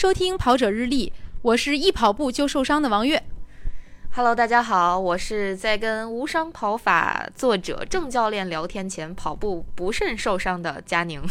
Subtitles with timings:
[0.00, 3.22] 收听跑者日历，我是一跑步就受伤的王悦。
[4.10, 11.22] Hello，大家好，我是在跟无伤跑法作者郑教练聊天前跑步不慎受伤的佳宁。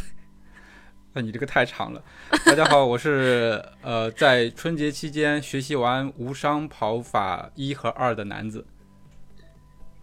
[1.13, 2.03] 那 你这个太长了。
[2.45, 8.63] 大家好，我是 呃在春节期间学习完无伤跑法一和二的男子。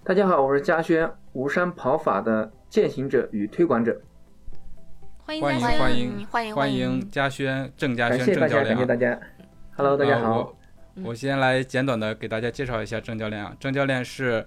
[0.03, 4.01] 大家好，我是嘉轩，无伤跑法的践行者与推广者。
[5.27, 8.69] 欢迎欢迎欢迎欢迎欢迎嘉轩郑嘉轩郑教练啊。
[8.69, 9.21] 感谢大家。
[9.77, 10.55] Hello，大家好。
[11.03, 13.53] 我先来简短的给大家介绍一下郑教练啊。
[13.59, 14.47] 郑教练是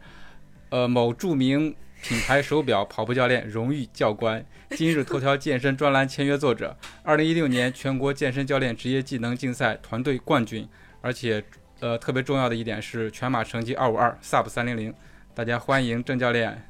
[0.70, 10.66] 呃某著名品牌手表跑步教练荣誉教官，今日头条健身专栏签约作者，二零一六年全国健身教练职业技能竞赛团队冠军，
[11.02, 11.44] 而且
[11.82, 14.94] 呃特别重要的一点是全马成绩二五二 Sub 三零零。
[15.36, 16.64] 大家欢迎郑教练。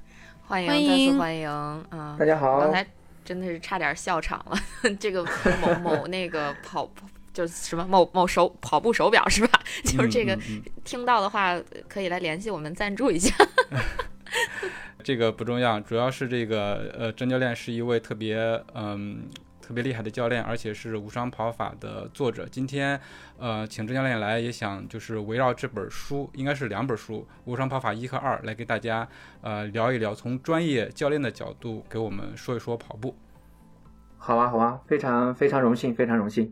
[0.47, 2.15] 欢迎，欢迎欢迎啊！
[2.17, 2.83] 大家好刚才
[3.29, 4.59] 真的是差点笑场了。
[4.99, 5.23] 这个
[5.61, 9.61] 某某那个跑跑就是什么某某手跑步手表是吧？
[9.85, 11.55] 就是这个嗯嗯嗯听到的话
[11.87, 13.31] 可以来联系我们赞助一下。
[15.03, 18.35] 这个不重要，主要是这个呃，郑教练是一位特别
[18.73, 19.29] 嗯
[19.69, 22.47] 特别厉害的教练，而且是无伤跑法的作者。
[22.49, 22.99] 今天
[23.37, 29.07] 呃，请郑教练来，也想就是围绕这本书，应该是两本书，《无伤跑法一》和《二》，来给大家
[29.41, 33.15] 呃聊一聊，从专业教练的角度给我们说一说跑步。
[34.17, 36.47] 好啊，好啊，非常非常荣幸，非常荣幸。《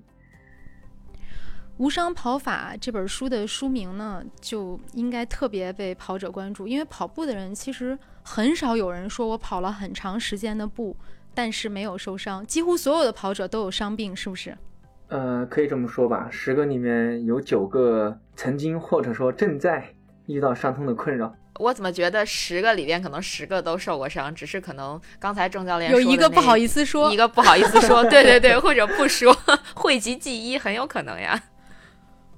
[1.78, 10.96] 无伤跑法》这本书的书名呢，就应该特别被跑者关注，因为跑步的人其实很少有人说我跑了很长时间的步，
[11.38, 14.58] 但是没有受伤，几乎所有的跑者都有伤病，是不是？
[15.10, 19.88] 呃，可以这么说吧，十个里面有九个曾经或者说正在
[20.26, 21.32] 遇到伤痛的困扰。
[21.60, 29.32] 我怎么觉得十个里边可能十个都受过伤，只是可能刚才郑教练有一个不好意思说一，个不好意思说， 对对对，或者不说，
[29.76, 31.40] 讳疾忌医很有可能呀。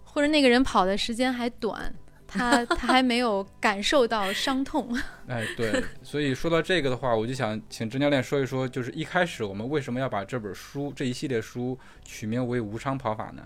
[0.04, 1.94] 或者那个人跑的时间还短，
[2.30, 4.88] 他他还没有感受到伤痛。
[5.28, 13.44] 哎，对，所以说到这个的话，我就想请郑教练说一说，就是一开始我们为什么要把这本书这一系列书取名为《无伤跑法》呢？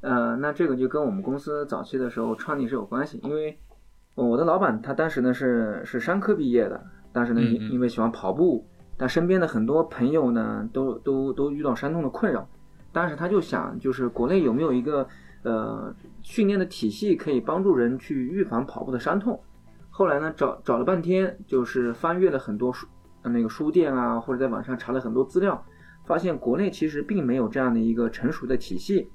[0.00, 3.56] 呃，那这个就跟我们公司早期的时候创立是有关系，因为
[4.14, 12.48] 我的老板他当时呢是是商科毕业的，但是呢嗯嗯因因为喜欢跑步，但身边的很多朋友呢都都都遇到伤痛的困扰，
[12.92, 15.06] 当时他就想，就是国内有没有一个
[15.42, 19.40] 呃训练的体系可以帮助人去预防跑步的伤痛。
[19.90, 22.86] 后来呢找找了半天，就是翻阅了很多书
[23.22, 25.62] 呃那个书店啊，或者在网上查了很多资料，
[26.04, 29.10] 发现国内其实并没有这样的一个成熟的体系。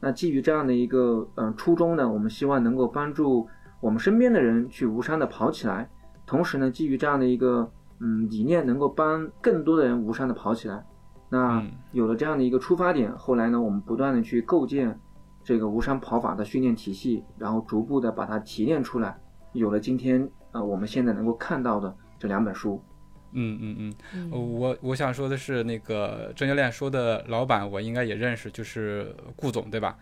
[0.00, 3.48] 那基于这样的一个嗯、呃初衷呢，我们希望能够帮助
[3.80, 5.88] 我们身边的人去无伤的跑起来，
[6.26, 7.68] 同时呢，基于这样的一个
[8.00, 10.84] 嗯理念，能够帮更多的人无伤的跑起来。
[11.30, 15.00] 那嗯有了这样的一个出发点，后来呢，我们不断的去构建
[15.48, 19.18] 这个无伤跑法的训练体系，然后逐步的把它提炼出来，
[19.54, 22.78] 有了今天呃我们现在能够看到的这两本书。
[23.32, 24.30] 嗯嗯嗯。
[24.30, 29.96] 我我想说的是，那个郑教练说的老板，我应该也认识，就是顾总，对吧？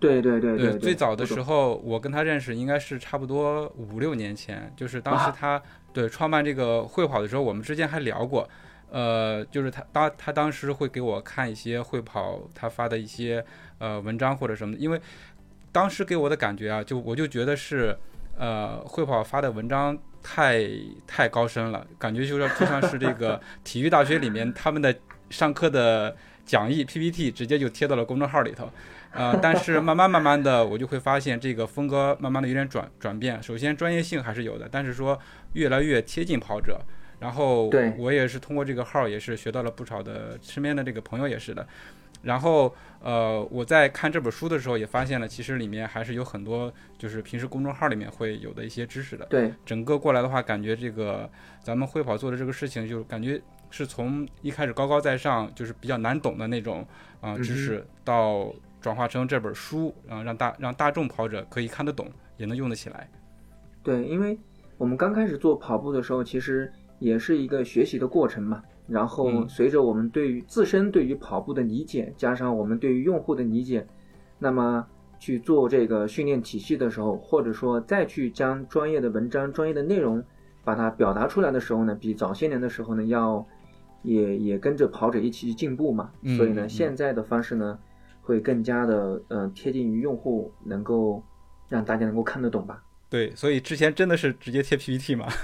[0.00, 8.48] 对对对对，最早的时候，我跟他认识应该是差不多五六年前，就是当时哇他对创办这个会跑的时候，我们之间还聊过。
[8.90, 13.44] 呃，就是他当他当时会给我看一些会跑他发的一些
[13.78, 15.00] 呃文章或者什么的，因为
[15.72, 17.98] 当时给我的感觉啊，就我就觉得是
[18.38, 20.66] 呃会跑发的文章太
[21.06, 24.94] 太高深了，感觉就像就像是这个 体育大学里面他们的
[25.30, 28.70] 上课的讲义 PPT 直接就贴到了公众号里头。
[29.12, 33.42] 呃，但是慢慢慢慢的，我就会发现这个风格慢慢的有点转转变。
[33.42, 35.18] 首先专业性还是有的，但是说
[35.54, 36.78] 越来越贴近跑者。
[37.18, 41.66] 然后我也是通过这个号也是学到了不少的身边的这个朋友也是的。
[42.22, 49.24] 然后呃，我在看这本书的时候也发现了，其实里面还是有很多就是平时公众号里面会有的一些知识的。
[49.26, 51.30] 对整个过来的话，感觉这个
[51.62, 53.40] 咱们会跑做的这个事情，就感觉
[53.70, 56.84] 是从一开始高高在上，就是比较难懂的那种
[57.20, 63.08] 啊、知识，到转化成这本书，然后让大让大众跑者可以看得懂，也能用得起来。
[63.84, 64.36] 对，因为
[64.78, 68.62] 我们刚开始做跑步的时候，其实也是一个学习的过程嘛。
[68.86, 73.84] 然后嗯随着我们对于自身对于跑步的理解，加上我们对于用户的理解，
[74.38, 74.86] 那么
[75.18, 80.22] 去做这个训练体系的时候，或者说再去将专业的文章、专业的内容
[80.62, 83.44] 把它表达出来的时候呢，比早些年的时候呢要
[84.02, 86.10] 也也跟着跑者一起去进步嘛。
[86.22, 87.76] 嗯所以呢，嗯现在的方式呢
[88.22, 91.20] 会更加的呃贴近于用户，能够
[91.68, 92.80] 让大家能够看得懂吧。
[93.08, 95.26] 对，所以之前真的是直接贴 PPT 嘛。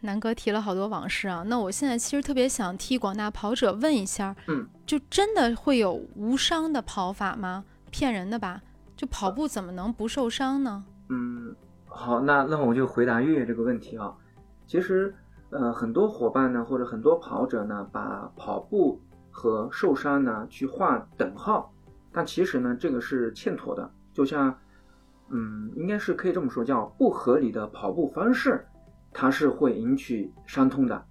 [0.00, 7.64] 南哥提了好多往事啊，那我现在其实特别想替广大跑者问一下，嗯，就真的会有无伤的跑法吗？
[7.90, 8.62] 骗人的吧？
[8.96, 10.84] 就跑步怎么能不受伤呢？
[11.08, 11.54] 嗯，
[11.86, 14.14] 好，那那我就回答月月这个问题啊。
[14.66, 15.12] 其实，
[15.50, 21.72] 呃，很多伙伴呢，或者很多跑者呢，把跑步和受伤呢去划等号，
[22.12, 23.90] 但其实呢，这个是欠妥的。
[24.12, 24.56] 就像，
[25.30, 28.64] 嗯，应该是可以这么说，叫不合理的跑步方式，
[29.12, 31.04] 它是会引起伤痛的。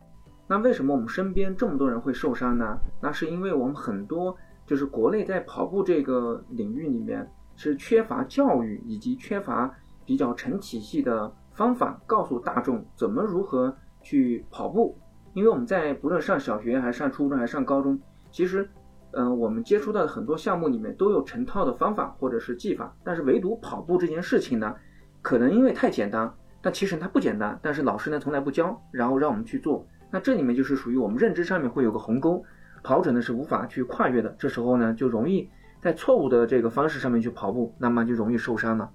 [0.48, 2.78] 那为什么我们身边这么多人会受伤呢？
[3.02, 4.36] 那是因为我们很多
[4.66, 9.74] 就是国内在跑步这个领域里面是缺乏教育以及缺乏
[10.06, 14.98] 比较成体系的方法，告诉大众怎么如何去跑步。
[15.34, 18.00] 因为我们在不论上小学还是上初中还是上高中，
[18.32, 18.68] 其实，
[19.12, 24.76] 嗯、我们接触到的很多项目里面都有成套的方法或者是技法，但是唯独跑步这件事情呢，
[25.22, 26.32] 可能因为太简单，
[26.62, 29.86] 但其实它不简单，但是老师呢从来不教，然后让我们去做。
[30.12, 32.44] 那这里面就是属于我们认知上面会有个鸿沟，
[32.84, 34.36] 跑者呢是无法去跨越的。
[34.38, 35.50] 这时候呢就容易
[35.82, 38.90] 在错误的这个方式上面去跑步，那么就容易受伤了。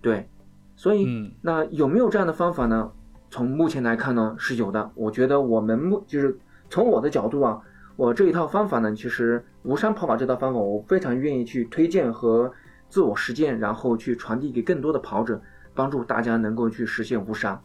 [0.00, 0.28] 对，
[0.76, 2.90] 所以、嗯那有没有这样的方法呢？
[3.28, 4.88] 从目前来看呢是有的。
[4.94, 6.38] 我觉得我们目就是
[6.70, 7.60] 从我的角度啊，
[7.96, 12.52] 我这一套方法呢，其实无伤跑法这套方法，我非常愿意去推荐和
[12.88, 15.40] 自我实践，然后去传递给更多的跑者，
[15.74, 17.60] 帮助大家能够去实现无伤。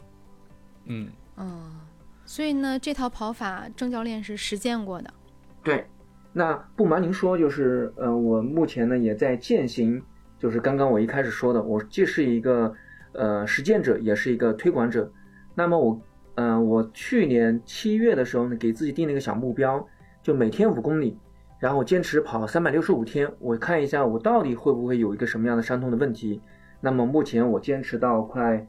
[0.86, 1.80] 嗯嗯
[2.25, 5.13] 所以呢，这套跑法郑教练是实践过的。
[5.62, 5.86] 对，
[6.31, 10.01] 那不瞒您说，就是呃，我目前呢也在践行，
[10.39, 12.74] 就是刚刚我一开始说的，我既是一个
[13.12, 15.12] 呃实践者，也是一个推广者。
[15.54, 16.01] 那么我，
[16.36, 19.86] 呃，我去年七月的时候呢，给自己定了一个小目标，
[20.23, 21.18] 就每天五公里，
[21.59, 26.41] 然后坚持跑三百六十五天，我看一下我到底会不会有一个什么样的伤痛的问题。
[26.79, 28.65] 那么目前我坚持到快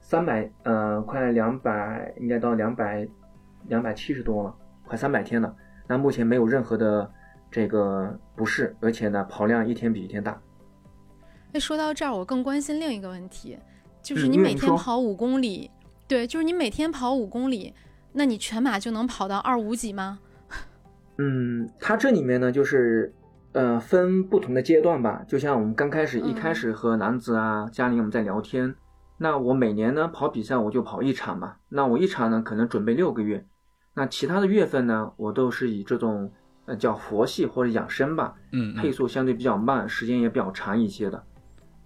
[0.00, 3.06] 三百，呃，快两百，应该到两百，
[3.68, 4.54] 两百七十多了，
[4.84, 5.54] 快三百天了。
[5.88, 7.10] 那目前没有任何的
[7.50, 10.40] 这个不适，而且呢，跑量一天比一天大。
[11.52, 13.58] 那，说到这儿，我更关心另一个问题，
[14.02, 15.70] 就是嗯你每天跑五公里，
[16.06, 17.74] 对，就是你每天跑五公里，
[18.12, 20.20] 那你全马就能跑到二五几吗？
[21.18, 23.14] 嗯，它这里面呢，就是
[23.52, 25.22] 呃分不同的阶段吧。
[25.26, 28.74] 就像我们刚开始一开始和男子啊、嘉玲我们在聊天，
[29.18, 33.46] 那我每年呢跑比赛我就跑一场嘛，那我一场呢可能准备六个月，
[33.94, 36.30] 那其他的月份呢我都是以这种
[36.66, 41.24] 呃叫佛系或者养生吧，嗯嗯配速相对比较慢，时间也比较长一些的。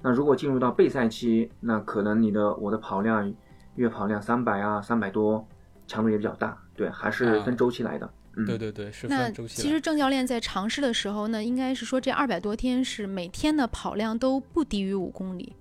[0.02, 3.32] 那如果进入到备赛期，那可能你的我的跑量
[3.76, 5.46] 月跑量三百啊，三百多，
[5.86, 6.58] 强度也比较大。
[6.74, 8.10] 对，还是分周期来的。
[8.42, 9.62] 嗯，对对对，是那分周期的。
[9.62, 15.54] 其实郑教练在尝试的时候呢，应该是说这二百多天是每天的跑量都不低于五公里，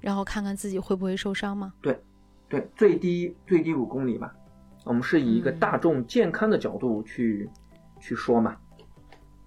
[0.00, 1.72] 然后看看自己会不会受伤吗？
[1.80, 1.98] 对，
[2.48, 4.32] 对最低最低五公里吧。
[4.84, 7.48] 我们是以一个嗯大众健康的角度去、
[8.00, 8.56] 去说嘛。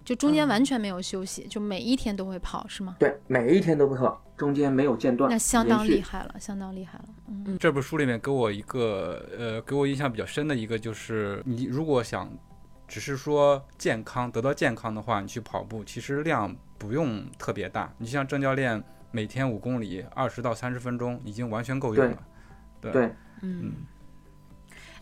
[0.02, 2.96] 就中间嗯完全没有休息，就每一天都会跑是吗？
[2.98, 7.04] 对，每一天都会跑，中间没有间断，那相当厉害了，相当厉害了。
[7.28, 12.28] 嗯，这本书里面给我一个呃，给我印象比较深的一个就是，你如果想
[12.90, 17.88] 只是说健康得到健康的话，你去跑步，其实量不用特别大。
[17.98, 18.82] 你像郑教练
[19.12, 22.18] 每天五公里，二十到三十分钟已经完全够用了。
[22.80, 23.72] 对对，嗯，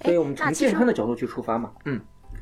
[0.03, 1.73] 所以我们从健康的角度去出发嘛。
[1.87, 1.99] 嗯，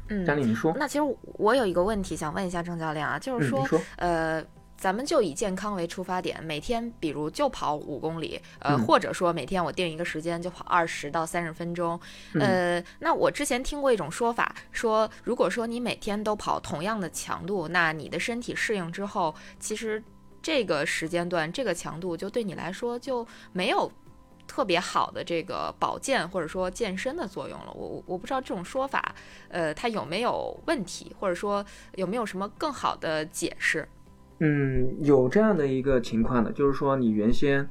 [0.08, 4.44] 嗯张丽，你说，那其实我有一个问题想问一下郑教练啊，就嗯，是说，呃，
[4.76, 11.98] 咱们就以健康为出发点，每天比如就跑五公里，呃，嗯或者说每天我定一个时间就跑二十到三十分钟。
[12.34, 20.02] 嗯呃，那我之前听过一种说法，说如果说你每天都跑同样的强度，那你的身体适应之后，其实
[20.42, 23.90] 这个时间段这个强度就对你来说就没有。
[24.48, 29.12] 特别好的这个保健或者说健身的作用了，我我我不知道这种说法，
[29.48, 31.66] 呃，它有没有问题，或者说
[31.96, 33.86] 有没有什么更好的解释？
[34.38, 37.66] 嗯，有这样的一个情况的，就是说你原先，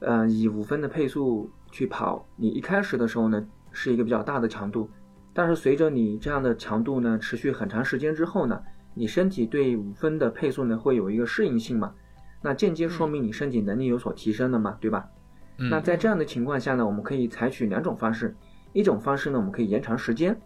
[0.00, 4.90] 呃，以五分的配速去跑，你一开始的时候呢是一个比较大的强度，
[5.32, 8.60] 但是随着你这样的强度呢持续很长时间之后呢，
[8.92, 11.94] 你身体对五分的配速呢会有一个适应性嘛，
[12.42, 15.08] 那间接说明你身体能力有所提升了嘛，对吧？
[15.58, 18.36] 嗯，那在这样的情况下呢，我们可以采取两种方式，
[18.74, 20.38] 一种方式呢，我们可以延长时间。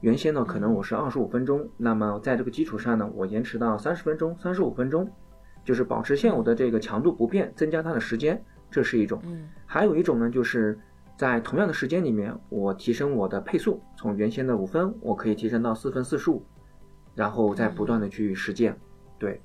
[0.00, 5.10] 原先呢，可能我是二十五分钟，那么在这个基础上呢，我延迟到三十分钟、三十五分钟，
[5.64, 9.20] 就是保持现有的这个强度不变，增加它的时间，这是一种。
[9.24, 10.78] 嗯还有一种呢，就是
[11.16, 16.44] 在同样的时间里面，我提升我的配速，从原先的五分，我可以提升到四分四十五，
[17.14, 18.78] 然后再不断的去实践。
[19.18, 19.40] 对，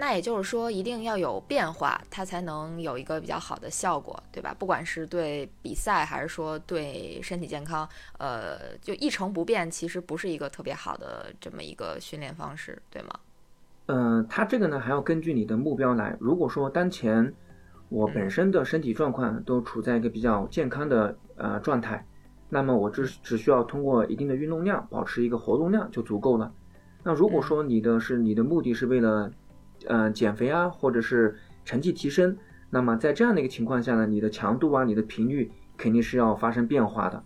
[0.00, 4.54] 那也就是说，一定要有变化，它才能有一个比较好的效果，对吧？
[4.56, 13.10] 不管是对比赛，还是说对身体健康，呃，就一成不变，其实不是一个特别好的这么一个训练方式，对吗？
[13.86, 16.16] 嗯，它这个呢还要根据你的目标来。
[16.20, 17.34] 如果说当前
[17.88, 22.06] 我本身的身体状况都处在一个比较健康的呃状态，
[22.48, 26.52] 那么我只只需要通过一定的运动量，保持一个活动量就足够了。
[27.02, 29.32] 那如果说你的是你的目的是为了
[29.86, 32.36] 呃减肥啊，或者是成绩提升，
[32.70, 37.22] 那么在这样的一个情况下呢，你的强度啊，你的频率肯定是要发生变化的。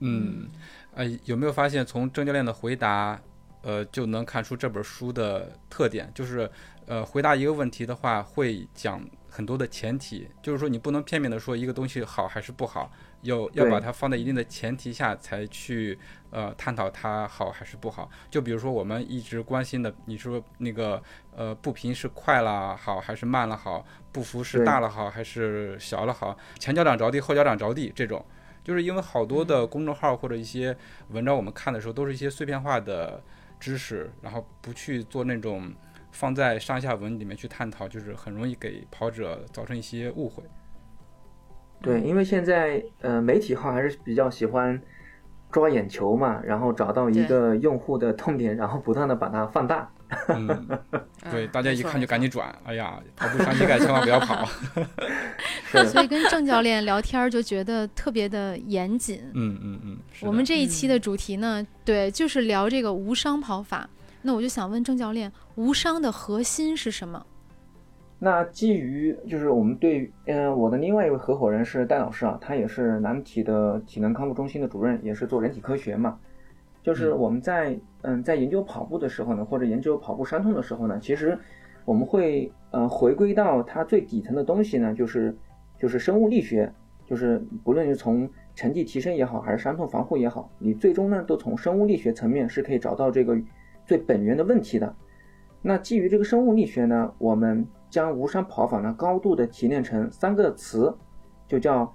[0.00, 0.48] 嗯，
[0.94, 3.20] 呃，有没有发现从郑教练的回答？
[3.62, 6.48] 呃，就能看出这本书的特点，就是，
[6.86, 12.90] 呃，回答一个问题的话，会讲很多的前提，就是说你不能片面的说一个东西好还是不好，
[13.22, 15.98] 要要把它放在一定的前提下才去，
[16.30, 18.10] 呃，探讨它好还是不好。
[18.30, 21.02] 就比如说我们一直关心的，你说那个，
[21.34, 28.24] 呃，步频是快了好还是慢了好，步幅是大了好还是小了好，前脚掌着地后脚掌着地这种，
[28.62, 30.76] 就是因为好多的公众号或者一些
[31.08, 33.22] 文章我们看的时候，都是一些碎片化的。
[33.60, 35.74] 知识，然后不去做那种
[36.12, 40.44] 放在上下文里面去探讨，就是很容易给跑者造成一些误会。
[41.80, 44.80] 对，因为现在呃媒体号还是比较喜欢
[45.50, 49.88] 抓眼球嘛，然后找到一个用户的痛点，然后不断的把它放大。
[50.28, 50.66] 嗯，
[51.30, 52.54] 对，大家一看就赶紧转。
[52.64, 54.48] 哎呀，跑步伤膝盖，千万不要跑。
[55.86, 59.20] 所以跟郑教练聊天就觉得特别的严谨。
[59.34, 59.98] 嗯嗯嗯。
[60.22, 63.88] 我们这一期的主题呢，对，就是聊这个无伤跑法。
[64.22, 67.24] 那我就想问郑教练，无伤的核心是什么？
[68.20, 76.18] 那基于就是我们对，嗯，我的另外一位合伙人是戴老师啊，他也是南体的体能康复中心的主任，也是做人体科学嘛。
[76.82, 81.38] 就是我们在嗯在研究跑步的时候呢，或者研究跑步伤痛的时候呢，其实
[81.84, 85.36] 我们会呃回归到它最底层的东西呢，就是
[85.78, 86.72] 就是生物力学，
[87.06, 93.38] 就是不论是从成绩提升也好，还是伤痛防护也好，你最终呢都从生物力学层面是可以找到这个
[93.86, 94.92] 最本源的问题的。
[95.62, 100.94] 那基于这个生物力学呢，我们将无伤跑法呢高度的提炼成三个词，
[101.46, 101.94] 就叫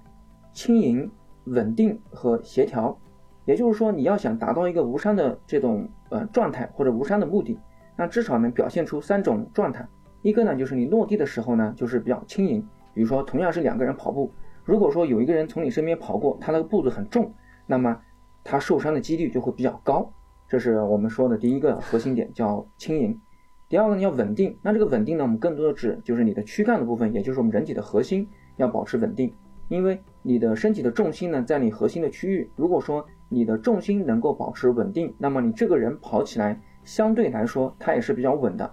[0.52, 1.10] 轻盈、
[1.44, 2.98] 稳定和协调。
[3.44, 7.58] 也就是说，你要想达到一个无伤的这种呃状态或者无伤的目的，
[7.96, 9.86] 那至少能表现出三种状态。
[10.22, 12.66] 一个呢，就是你落地的时候呢，就是比较轻盈。
[12.94, 14.32] 比如说，同样是两个人跑步，
[14.64, 17.30] 如果说有一个人从你身边跑过，他那个步子很重，
[17.66, 18.00] 那么
[18.42, 20.10] 他受伤的几率就会比较高。
[20.48, 23.20] 这是我们说的第一个核心点，叫轻盈。
[23.68, 24.56] 第二个呢，要稳定。
[24.62, 29.32] 那这个稳定呢，我们更多的指就是你的躯干的部分，也就是我们人体的核心要保持稳定。
[29.68, 38.70] 因为你的身体的重心呢，在你核心的区域，如果说你的重心能够保持稳定，那么你这个人跑起来相对来说它也是比较稳的，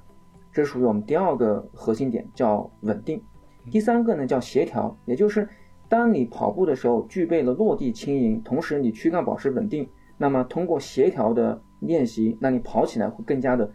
[0.52, 3.24] 这属于我们第二个核心点，叫稳定。
[3.72, 5.48] 第三个呢叫协调，也就是
[5.88, 13.72] 当你跑步的时候具备了落地轻盈，同时你躯干保持稳定，那么通过协调的练习，那你跑起来会更加的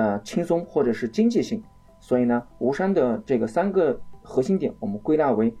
[0.00, 1.62] 呃轻松或者是经济性。
[2.00, 5.54] 所以呢，吴山的这个三个核心点，我们归纳为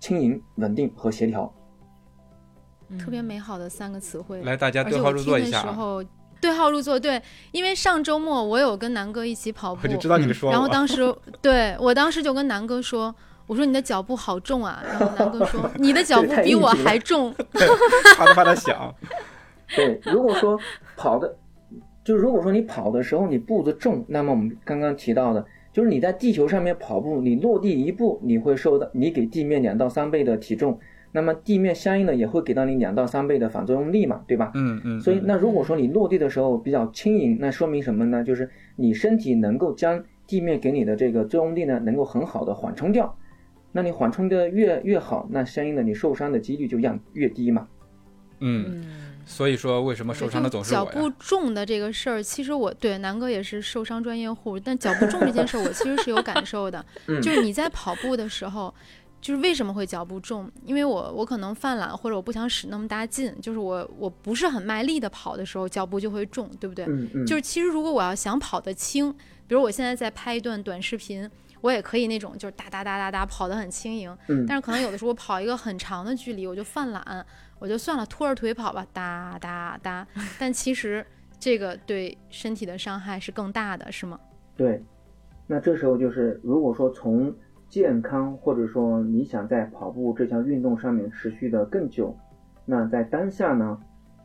[0.00, 1.52] 轻盈、稳定和协调。
[2.98, 5.60] 特别美好的三个词汇，来大家对号入座一下。
[5.60, 6.02] 时候
[6.40, 7.22] 对号入座，对，
[7.52, 10.50] 因为上周末我有跟南哥一起跑步，我就知道你说。
[10.50, 13.14] 然后当时， 对我当时就跟南哥说
[13.46, 17.30] ：“我说你的脚步好重啊。”然后南哥说： “你的脚步比我还重。
[18.16, 18.94] ”啪嗒啪嗒响。
[19.76, 20.58] 对，如果说
[20.96, 21.36] 跑的，
[22.08, 30.78] 就是如果说你跑的时候你步子重，那么我们刚刚提到的，就是你在地球上面跑步，你落地一步，你会受到你给地面两到三倍的体重。
[31.12, 34.52] 那么地面相应的也会给到你两到三倍的反作用力嘛，对吧？
[34.54, 34.98] 嗯嗯。
[35.02, 38.24] 所以那如果说你落地的时候比较轻盈，那说明什么呢？
[38.24, 43.14] 就是你身体能够将地面给你的这个作用力呢，能够很好的缓冲掉。
[43.70, 47.68] 那你缓冲的越越好，那相应的你受伤的几率就越越低嘛。
[48.40, 48.82] 嗯。
[49.28, 56.84] 所以说为什么受伤的总是脚步重的这个事儿，其实我对南哥也是受伤专业户，但脚步重这件事儿我 其实是有感受的，
[57.22, 58.74] 就是你在跑步的时候。
[59.20, 60.48] 就是为什么会脚步重？
[60.64, 66.84] 因为我我可能犯懒，或者我不想使那么大劲，就是我我不是很卖力的跑的时候，脚步就会重，对不对？
[66.84, 67.26] 嗯嗯。
[67.26, 69.12] 就是其实如果我要想跑得轻，
[69.48, 71.28] 比如我现在在拍一段短视频，
[71.62, 74.16] 我也可以那种就是哒哒哒哒哒跑得很轻盈。
[74.28, 74.46] 嗯。
[74.46, 77.26] 但是可能有的时候我跑一个很长的距离，我就犯懒，
[77.58, 80.06] 我就算了，拖着腿跑吧，哒哒哒。
[80.38, 81.04] 但其实
[81.38, 84.18] 这个对身体的伤害是更大的，是吗？
[84.56, 84.82] 对。
[85.46, 87.34] 那这时候就是如果说从
[87.70, 92.14] 健康，或者说你想在跑步这项运动上面持续的更久，
[92.66, 93.80] 那在当下呢，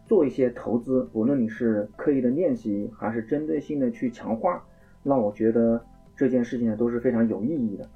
[0.05, 4.61] 做一些投资，无论你是刻意的练习，还是针对性的去强化，
[5.01, 5.81] 那我觉得
[6.15, 7.89] 这件事情呢都是非常有意义的。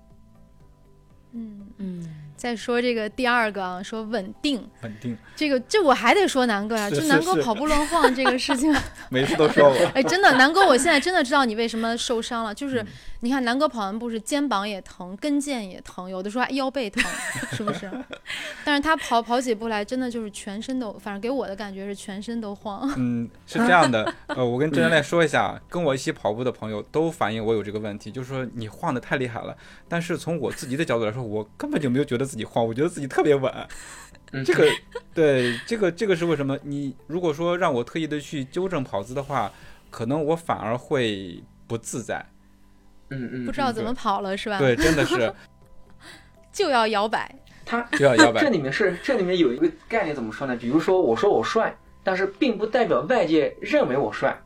[1.34, 2.04] 嗯，嗯，
[2.38, 8.74] 再说这个第二个啊，说稳定，稳定，这个这我还得说南哥呀，是就是南哥跑步乱晃这个事情，
[9.10, 9.76] 每次都说我。
[9.94, 12.88] 哎，真的，南哥，我现在真的知道你为什么受伤了，就是嗯
[13.22, 17.04] 你看南哥跑完步是肩膀也疼，跟腱也疼，有的时候还腰背疼，
[17.52, 17.90] 是不是？
[18.64, 22.88] 但是他跑跑起步来，真的就是全身都，反正给我的感觉是全身都晃。
[22.96, 29.58] 嗯，是这样的，呃，我跟郑教练说一下，跟我一起跑步的朋友都反映我有这个问题，就是说你晃的太厉害了。
[29.90, 33.52] 但是从我自己的角度来说，我根本就没有觉得自己晃，我觉得自己特别稳。
[34.34, 34.68] 嗯这个，
[35.14, 36.60] 对，这个这个是为什么？
[36.64, 39.50] 你如果说让我特意的去纠正跑姿的话，
[39.90, 42.26] 可能我反而会不自在。
[43.10, 44.60] 嗯嗯，嗯不知道怎么跑了是吧？
[44.60, 45.34] 对，真的是
[46.52, 47.34] 就要摇摆。
[47.66, 48.50] 他 就要摇摆这。
[48.50, 50.56] 里面是这里面有一个概念怎么说呢？
[50.58, 54.38] 比如说我说我帅，但是并不代表外界认为我帅，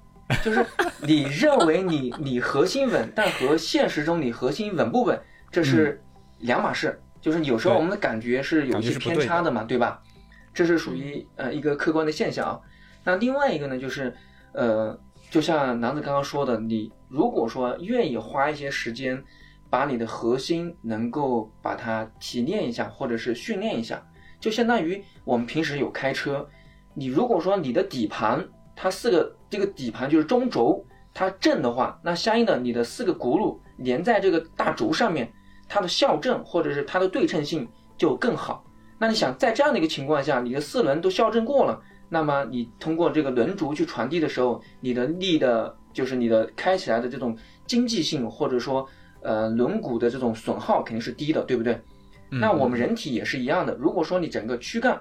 [0.43, 0.63] 就是
[1.01, 5.19] 你认为你 你核心稳，但和现实中你核心稳不稳，
[5.51, 5.99] 这是
[6.37, 7.01] 两码事。
[7.21, 10.01] 就是有时候我们的感觉是有一些偏差的嘛，对吧？
[10.53, 12.59] 这是属于呃一个客观的现象啊。
[13.03, 14.13] 那另外一个呢，就是
[14.53, 14.99] 呃，
[15.29, 19.23] 就像南子刚刚说的，你如果说愿意花一些时间，
[19.69, 24.05] 把你的核心能够把它提炼一下，或者是训练一下，
[24.39, 26.45] 就相当于我们平时有开车，
[26.93, 35.31] 你如果说你的底盘它四个这个底盘就是中轴它正的话，那相应的你的四个轱辘连在这个大轴上面，
[35.73, 37.65] 它的校正或者是它的对称性
[37.97, 38.61] 就更好。
[38.99, 48.85] 那你想在这样的一个情况下，你的四轮都校正过了，那么你通过这个轮轴去传递的时候，你的力的，就是你的开起来的这种经济性，或者说
[49.21, 51.73] 呃轮毂的这种损耗肯定是低的，对不对？
[52.31, 53.73] 嗯那我们人体也是一样的。
[53.75, 54.99] 如果说你整个躯干，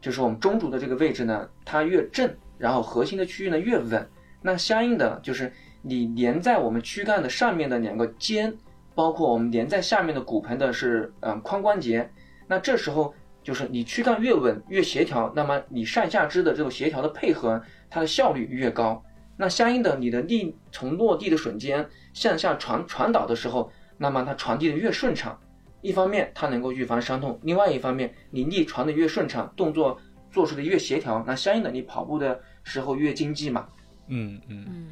[0.00, 4.08] 就是我们中轴的这个位置呢，它越正，然后核心的区域呢越稳，
[4.40, 5.52] 那相应的就是
[5.82, 8.56] 你连在我们躯干的上面的两个肩，
[8.94, 12.08] 包括我们连在下面的骨盆的是嗯、呃髋关节，
[12.46, 19.02] 那这时候就是你躯干越稳越协调，那么你上下肢的这种协调的配合，它的效率越高。
[19.36, 25.38] 那相应的，你的力从落地的瞬间向下传传导的时候，那么它传递的越顺畅。
[25.80, 29.98] 一方面它能够预防伤痛，另外一方面你力传的越顺畅，动作
[30.30, 33.66] 做出的越协调，那相应的你跑步的时候越经济嘛。
[34.06, 34.86] 嗯嗯，嗯，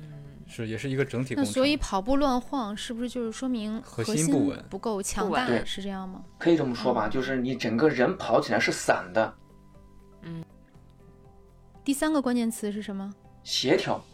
[0.51, 1.45] 是也是一个整体那。
[1.45, 6.23] 所以跑步乱晃，是不是就是说明核核心不稳不够强大，是这样吗？
[6.39, 9.33] 可以这么说吧，就是你整个人跑起来是散的，
[10.23, 10.45] 嗯
[11.83, 13.11] 第三个关键词是什么？
[13.43, 14.05] 协调。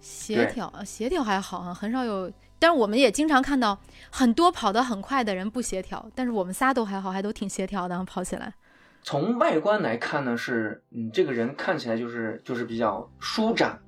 [0.00, 2.30] 协调啊，协调还好啊，很少有。
[2.58, 3.78] 但是我们也经常看到
[4.10, 8.54] 很多跑得很快的人不协调，但是我们仨都还好，还都挺协调的，跑起来。
[9.02, 13.78] 从外观来看呢，是你，这个人看起来就是就是比较舒展，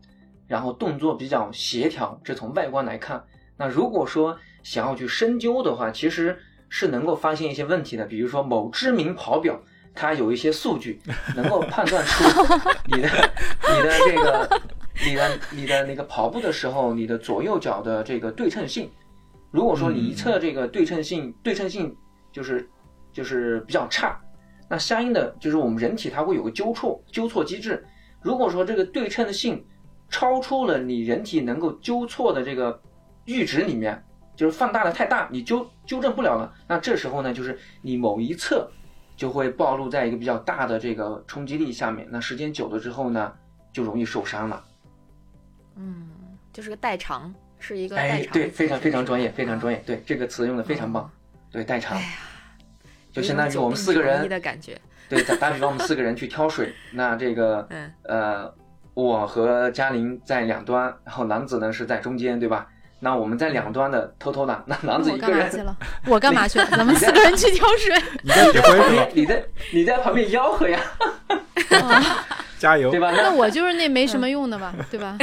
[0.49, 3.23] 然后动作比较协调，这从外观来看。
[3.57, 6.37] 那如果说想要去深究的话，其实
[6.69, 8.05] 是能够发现一些问题的。
[8.07, 9.61] 比如说某知名跑表，
[9.95, 11.01] 它有一些数据
[11.37, 12.25] 能够判断出
[12.87, 13.09] 你的
[13.69, 14.61] 你的这个
[15.05, 18.91] 你的你的那个跑步的时候，你的左右脚的这个对称性。
[19.51, 21.97] 如果说你一侧这个对称性对称性
[22.31, 22.69] 就是
[23.13, 24.21] 就是比较差，
[24.69, 27.85] 那相应的就是我们人体它会有个纠错纠错机制。
[28.23, 29.65] 如果说这个对称性
[30.11, 32.81] 超出了你人体能够纠错的这个
[33.27, 34.03] 阈值里面，
[34.35, 36.53] 就是放大的太大，你纠纠正不了了。
[36.67, 38.71] 那这时候呢，就是你某一侧
[39.17, 42.07] 就会暴露在一个比较大的这个冲击力下面。
[42.11, 43.33] 那时间久了之后呢，
[43.73, 44.65] 就容易受伤了。
[45.77, 46.09] 嗯，
[46.53, 48.33] 就是个代偿，是一个代哎，偿。
[48.33, 49.61] 对，非常非常专业，非常。
[49.61, 49.83] 专业。
[49.87, 51.11] 对这个词用的非常棒。
[51.51, 52.01] 对，代偿
[53.11, 54.81] 就相当于我们四个人，的感觉。
[55.09, 58.55] 对，打打比方我们四个人去挑水，那这个嗯呃，
[58.99, 62.67] 我和嘉玲在两端，然后男子呢是在中间，对吧？
[62.99, 65.77] 那我们在两端的偷偷的，那男子一个人干嘛去了？
[66.07, 66.67] 我干嘛去了？
[66.77, 67.95] 咱们四个人去挑水。
[68.25, 69.09] 你在指挥？
[69.15, 70.81] 你在你在旁边吆喝呀，
[71.81, 72.27] 啊
[72.59, 72.99] 加油对！
[72.99, 73.13] 吧？
[73.13, 75.17] 那我就是那没什么用的吧，对吧？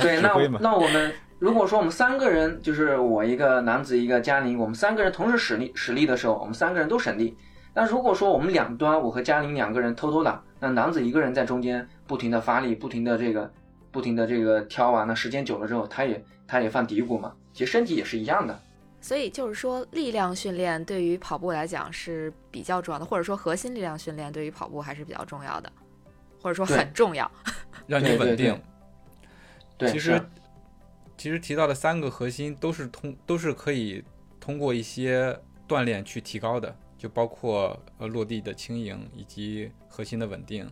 [0.00, 0.58] 对，那指挥嘛？
[0.62, 7.36] 那我们如果说我们三个人，就是我一个男子一个嘉玲，我们三个人同时使力使力的时候，我们三个人都省力。
[7.72, 13.50] 但如果说我们两端，我和嘉玲两个人偷偷打，那男子一个人在中间不停的发力，不停的这个
[13.90, 17.32] 不停的这个挑啊，那时间久了之后，他也他也犯嘀咕嘛。
[17.52, 18.58] 其实身体也是一样的。
[19.00, 25.72] 所以就是说，力量训练对于跑步来讲是比较重要的，或者说核心力量训练对于跑步还是比较重要的，
[26.42, 27.30] 或者说很重要。
[27.86, 28.60] 让你稳定。
[29.78, 30.20] 对，其实
[31.16, 34.04] 其实提到的三个核心都是通都是可以
[34.38, 35.34] 通过一些
[35.66, 40.70] 锻炼去提高的，就包括呃落地的轻盈以及核心的稳定。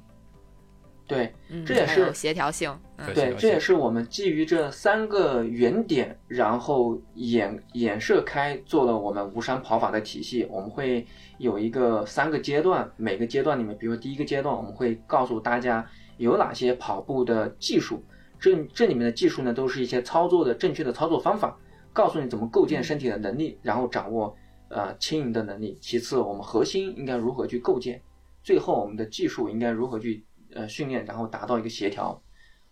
[1.06, 10.46] 对嗯，这也是协调性，嗯对这也是我们基于这三个原点，然后衍衍射开做了我们无伤跑法的体系。
[10.50, 11.06] 我们会
[11.38, 15.82] 有一个三个阶段，每个阶段里面，比如第一个阶段，我们会告诉大家
[16.18, 18.04] 有哪些跑步的技术，
[18.38, 21.58] 这这里面的技术呢，都是一些操作的正确的操作方法，
[21.90, 24.36] 告诉你怎么构建身体的能力，然后掌握
[24.68, 25.78] 呃轻盈的能力。
[25.80, 28.00] 其次，我们核心应该如何去构建，
[28.42, 32.20] 最后我们的技术应该如何去呃训练，然后达到一个协调。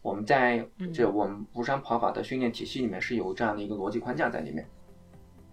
[0.03, 4.69] 我们在这我们无伤跑法的训练体系里面是有这样的一个逻辑框架在里面。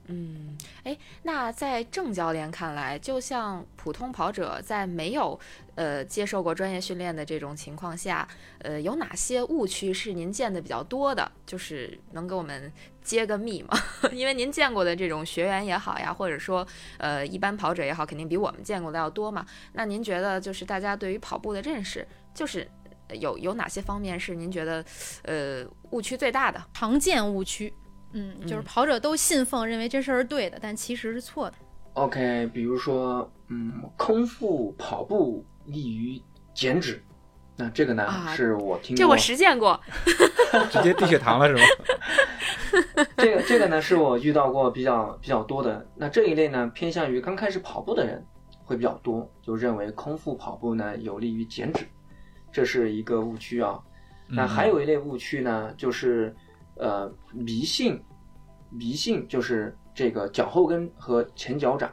[0.07, 5.39] 嗯，哎，那在郑教练看来，就像普通跑者在没有
[5.75, 8.27] 呃接受过专业训练的这种情况下，
[8.59, 11.31] 呃，有哪些误区是您见的比较多的？
[11.45, 12.69] 就是能给我们
[13.01, 13.77] 揭个密吗？
[14.11, 19.45] 因为您见过的这种学员也好呀，或者说呃一般跑者也好，肯定比我们见过的要多嘛。
[19.71, 22.69] 那您觉得就是大家对于跑步的认识，就是
[23.13, 24.83] 有有哪些方面是您觉得
[25.23, 26.61] 呃误区最大的？
[26.73, 27.73] 常见误区。
[28.13, 31.55] 嗯，就是嗯跑者都信奉认为这事儿是对的，但其实是错的。
[31.93, 36.19] OK，比如说，嗯，空腹跑步利于
[36.53, 37.03] 减脂，
[37.55, 39.79] 那这个呢、啊是我听过，这我实践过。
[40.71, 41.61] 直接低血糖了是吧？
[43.17, 45.83] 这个这个呢是我遇到过比较比较多的。
[45.95, 48.23] 那这一类呢偏向于刚开始跑步的人
[48.63, 51.85] 会比较多，就认为空腹跑步呢有利于减脂，
[52.51, 53.79] 这是一个误区啊。
[54.27, 56.35] 那嗯还有一类误区呢，就是
[56.75, 58.01] 呃迷信，
[58.69, 61.91] 迷信就是这个脚后跟和前脚掌，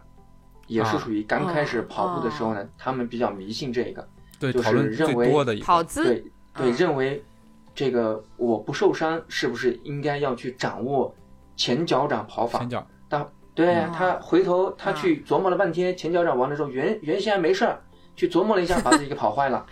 [0.66, 4.06] 也是啊属于刚开始哦跑步的时候呢，他们比较迷信这个。
[4.38, 7.22] 对就是认为跑姿对对，嗯认为
[7.74, 11.14] 这个我不受伤，是不是应该要去掌握
[11.56, 12.70] 前脚掌跑法前？
[12.70, 17.82] 脚但对嗯他回头他去琢磨了半天，前脚掌完了之后，原原先没事儿，
[18.16, 19.66] 去琢磨了一下，把自己给跑坏了。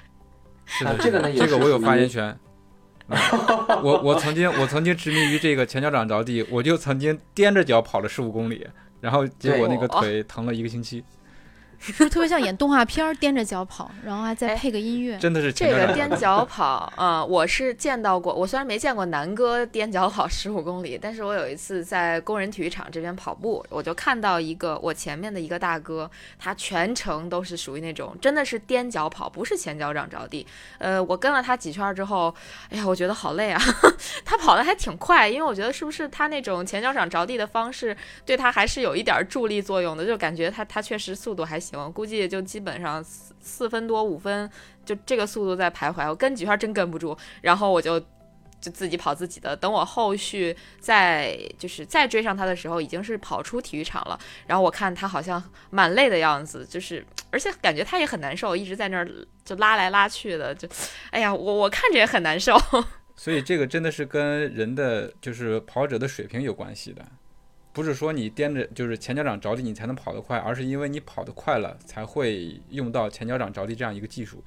[0.67, 2.39] 是的，啊这个呢也这个我有是属于发言权。
[3.09, 3.19] 嗯
[3.83, 8.67] 我我曾经我曾经执迷于这个前脚掌着地，我就曾经踮着脚跑了十五公里，
[9.01, 11.03] 然后结果那个腿疼了一个星期，
[11.81, 15.17] 是不是特别像演动画片儿，踮着脚跑，然后还再哎配个音乐？
[15.19, 18.35] 真的是这个踮脚跑，嗯，我是见到过。
[18.35, 30.47] 我虽然没见过南哥踮脚跑十五公里，但是我有一次在工人体育场这边跑步，我就看到一个我前面的一个大哥，他全程都是属于那种真的是踮脚跑，不是前脚掌着地。
[30.79, 32.35] 呃，我跟了他几圈之后，
[32.71, 33.61] 哎呀，我觉得好累啊。
[34.25, 44.51] 他跑的还挺快，因为我觉得是不是他那种前脚掌着地的方式对他还是有一点儿助力作用的，就感觉他他确实速度还行，行估计就基本上四四分多五分
[44.85, 47.99] 就这个速度在徘徊，我跟几圈真跟不住，然后我就
[48.61, 49.57] 就自己跑自己的。
[49.57, 54.19] 等我后续再就是再追上他的时候，已经是跑出体育场了。
[54.47, 59.09] 然后我看他好像蛮累的样子，就是而且感觉他也很难受，一直在那儿
[59.45, 60.69] 就拉来拉去的，就
[61.11, 62.57] 哎呀，我我看着也很难受。
[63.15, 67.05] 所以这个真的是跟人的就是跑者的水平有关系的，
[67.73, 74.43] 不是说你踮着就是前脚掌着地你才能跑得快，而是因为你跑得快了才会用到前脚掌着地这样一个技术。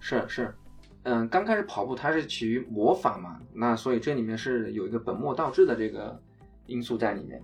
[0.00, 0.54] 是是，
[1.02, 6.18] 嗯，刚开始跑步它是起于模仿嘛，那所以这里面是有一个本末倒置的这个
[6.66, 7.42] 因素在里面，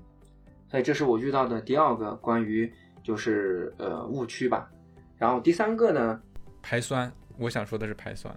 [0.70, 4.70] 所以这是我遇到的第二个关于就是呃误区吧。
[5.18, 6.20] 然后第三个呢，
[6.62, 8.35] 排酸，我想说的是排酸。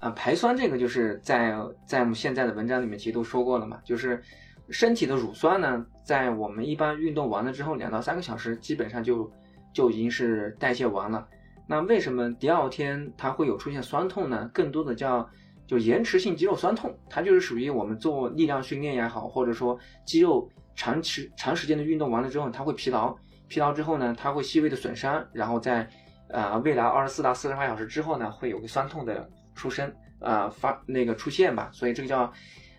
[0.00, 4.22] 啊，排酸这个就是在在我们现在的文章里面其实都说过了嘛，就是
[4.70, 9.30] 身体的乳酸呢，在我们一般运动完了之后，两到三个小时基本上就
[9.72, 11.26] 就已经是代谢完了。
[11.66, 14.50] 那为什么第二天它会有出现酸痛呢？
[14.52, 15.28] 更多的叫
[15.66, 23.14] 就延迟性肌肉酸痛，它就是属于我们做力量训练也好，或者说肌肉长时长时间的运动完了之后，它会疲劳，
[23.48, 25.88] 疲劳之后呢，它会细微的损伤，然后在
[26.30, 32.32] 呃未来二十四到四十八小时之后呢，会有个酸痛的出生，呃发那个出现吧，所以这个叫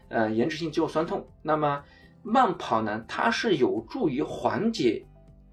[0.10, 1.26] 呃延迟性肌肉酸痛。
[1.42, 1.84] 那么
[2.22, 5.06] 慢跑呢，它是有助于缓解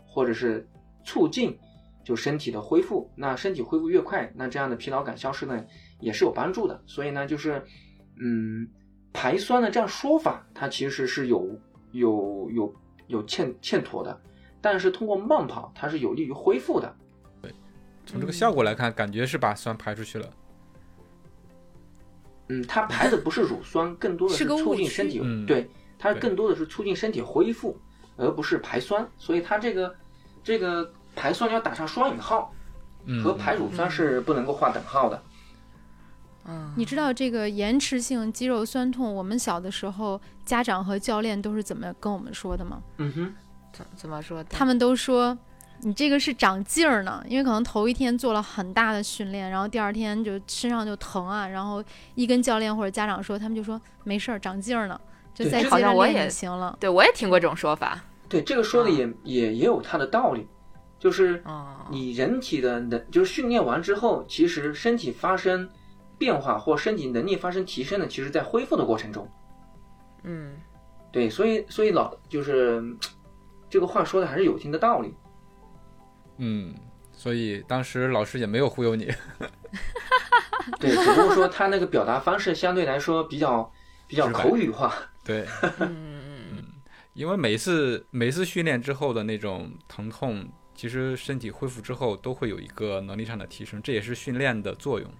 [0.04, 0.68] 或者是
[1.04, 1.56] 促进
[2.04, 3.10] 就身体的恢复。
[3.14, 5.64] 那身体恢复越快，那这样的疲劳感消失呢
[6.00, 6.82] 也是有帮助的。
[6.86, 7.62] 所以呢，就是
[8.20, 8.68] 嗯
[9.12, 11.48] 排酸的这样说法，它其实是有
[11.92, 12.74] 有有
[13.06, 14.20] 有欠欠妥的。
[14.60, 16.92] 但是通过慢跑，它是有利于恢复的。
[17.40, 17.52] 对
[18.04, 20.28] 从这个效果来看，感觉是把酸排出去了。
[22.48, 27.76] 嗯，它排的不是乳酸，更多的是促进身体，嗯对，它更多的是促进身体恢复，
[28.16, 29.06] 而不是排酸。
[29.18, 29.94] 所以它这个
[30.44, 32.52] 这个排酸要打上双引号，
[33.04, 35.22] 嗯，和排乳酸是不能够划等号的。
[36.48, 42.80] 嗯，你知道这个延迟性肌肉酸痛，我们小的时候家长和教练都是怎么跟我们说的吗？
[42.98, 43.34] 嗯哼，
[43.72, 44.50] 怎怎么说的？
[44.50, 45.36] 他们都说
[45.82, 51.82] 你这个是长劲儿呢，因为可能头一天做了很大的训练，然后第二天就身上就疼啊，然后
[52.14, 55.00] 一跟教练或者家长说，他们就说没事儿，长劲儿呢，
[55.34, 56.76] 就再接着练好像我也就行了。
[56.80, 58.02] 对我也听过这种说法。
[58.28, 60.48] 对，这个说的也、也也有它的道理，
[60.98, 65.68] 就是哦，你人体的能，就是训练完之后，其实身体发生
[66.18, 69.28] 变化或身体能力发生提升的，其实在恢复的过程中。
[70.24, 70.56] 嗯，
[71.12, 72.98] 对，所以所以老就是嗯
[73.70, 75.14] 这个话说的还是有一定的道理。
[76.38, 76.74] 嗯，
[77.12, 79.12] 所以当时老师也没有忽悠你。
[80.80, 83.72] 对，只不过说他那个表达方式相对来说比较
[84.06, 84.92] 比较口语化。
[85.24, 85.46] 对，
[85.80, 86.64] 嗯
[87.14, 95.10] 因为每次每次训练之后的那种疼痛，其实身体恢复之后都会有一个能力上的提升，这也是训练的作用。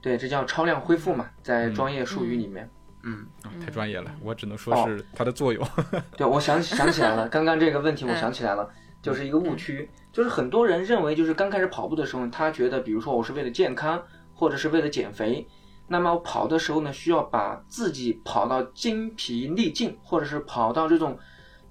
[0.00, 2.70] 对，这叫超量恢复嘛，在专业术语里面。
[3.02, 5.68] 嗯，啊太专业了，我只能说哦是它的作用。
[6.16, 8.68] 对，我想起想起来了，刚刚这个问题我想起来了，
[9.02, 14.02] 就是一个误区，就是很多人认为就是刚开始跑步的时候，他觉得比如说我是为了健康，
[14.34, 15.46] 或者是为了减肥，
[15.86, 21.16] 那么我跑的时候呢，需要把自己跑到精疲力尽，或者是跑到这种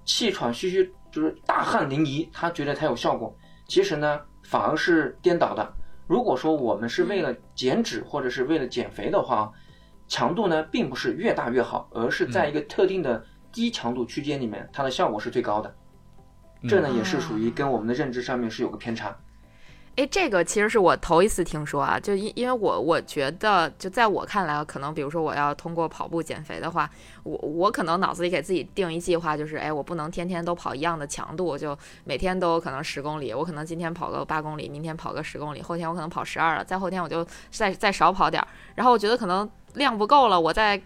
[0.06, 3.36] 气喘吁吁，就是大汗淋漓，他觉得才有效果。
[3.66, 5.70] 其实呢，反而是颠倒的。
[6.06, 9.52] 如果说我们是为了减脂或者是为了减肥的话，
[10.06, 15.76] 强度呢并不是越大越好，而是在一个特定的低强度区间里面，它的效果是最高的。
[16.66, 19.14] 这呢也是属于跟我们的认知上面是有个偏差。
[19.96, 26.88] 哎，这个其实是我头一次听说啊，就因因为我我觉得，就在我看来，可能比如说我要通过跑步减肥的话，
[27.24, 40.80] 我我可能脑子里给自己定一计划，就是哎，我不能天天都跑一样的强度，就每天都可能十公里，我可能今天跑个八公里，明天跑个十公里，后天我可能跑十二了，再后天我就再再少跑点儿，然后我觉得可能量不够了，我再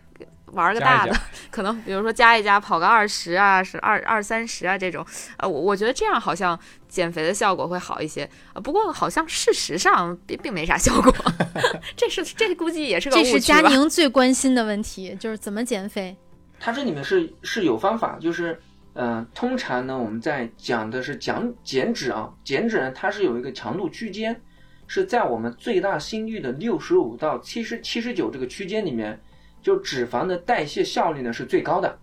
[0.52, 5.04] 玩个大的，加加可能比如说加一加跑个二十啊，是二二三十啊这种，
[5.38, 11.14] 呃，我我觉得这样好像减肥的效果会好一些，呃，不过好像事实上并并没啥效果，
[11.96, 13.60] 这是这估计也是个这是佳？
[13.62, 16.16] 宁最关心的问题，就是怎么减肥。
[16.60, 18.60] 它这里面是是有方法，就是
[18.92, 24.38] 呃，通常呢我们在讲的是讲减脂啊，减脂呢它是有一个强度区间，
[24.86, 29.18] 是在我们最大心率的六十五到七十七十九这个区间里面，
[29.62, 31.98] 就脂肪的代谢效率呢是最高的。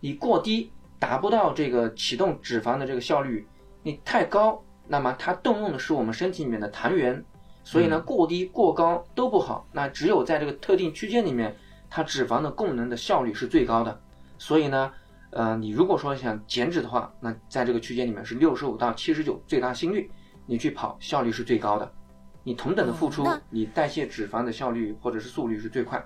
[0.00, 3.46] 你过低达不到这个启动脂肪的这个效率，
[3.82, 7.24] 你太高，那么它动用的是我们身体里面的糖原，
[7.62, 9.66] 所以呢过低过高都不好。
[9.72, 11.56] 那只有在这个特定区间里面，
[11.88, 14.00] 它脂肪的供能的效率是最高的。
[14.36, 14.92] 所以呢，
[15.30, 20.10] 呃，你如果说想减脂的话，那在这个区间里面是六十五到七十九最大心率，
[20.44, 21.90] 你去跑效率是最高的。
[22.42, 26.04] 你同等的付出你代谢脂肪的效率或者是速率是最快。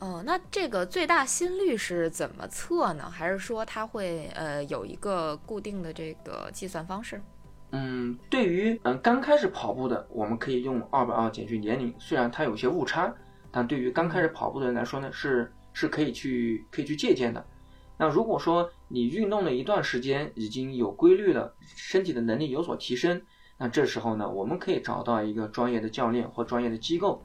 [0.00, 3.08] 哦，那这个最大心率是怎么测呢？
[3.10, 7.22] 还是说它会呃有一个固定的这个计算方式？
[7.70, 13.14] 嗯，对于嗯刚开始跑步的，我们可以用二百二减去年龄，虽然它有些误差，
[13.50, 17.44] 但对于刚开始跑步的人来说呢，是是可以去可以去借鉴的。
[17.96, 23.22] 那如果说你运动了一段时间，已经有规律了，身体的能力有所提升，
[23.56, 27.24] 那这时候呢，我们可以找到一个专业的教练或专业的机构，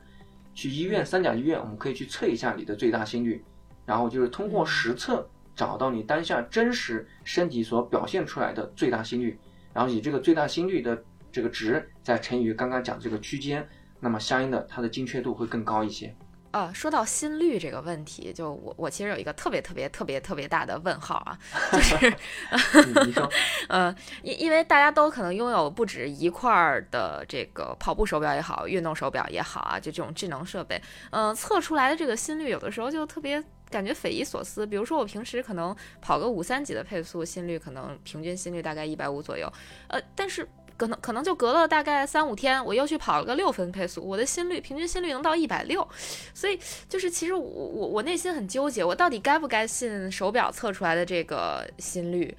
[0.53, 3.43] 去医院三甲医院，我们可以去测一下你的最大心率，
[3.85, 9.39] 然后就是通过实测找到你当下真实身体所表现出来的最大心率。
[9.73, 13.67] 然后以这个最大心率的这个值再乘以刚刚讲这个区间，
[13.99, 16.13] 那么相应的它的精确度会更高一些。
[16.51, 21.37] 呃，说到心率这个问题，就我我其实有一个特别特别特别特别大的问号啊，
[21.71, 22.13] 就是
[23.69, 30.81] 呃，因因为大家都可能拥有不止一块儿的这个跑步手表也好，运动手表也好啊，就这种智能设备，
[31.11, 34.65] 嗯、测出来的这个心率有的时候就特别感觉匪夷所思。
[34.65, 39.51] 比如说我平时可能跑个五三几的配速，心率可能平均心率大概一百五左右，
[39.87, 40.47] 呃，但是。
[40.79, 45.85] 可能可能就隔了大概三五天，我又去跑了个六分配速，我的心率平均心率能到一百六，
[46.33, 52.33] 所以就是其实我我我内心很纠结，我到底该不该信手表测出来的这个心率，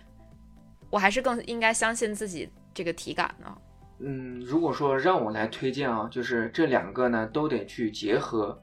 [0.88, 3.54] 我还是更应该相信自己这个体感呢？
[3.98, 8.58] 嗯，如果说让我来推荐啊，就是这两个呢都得去结合，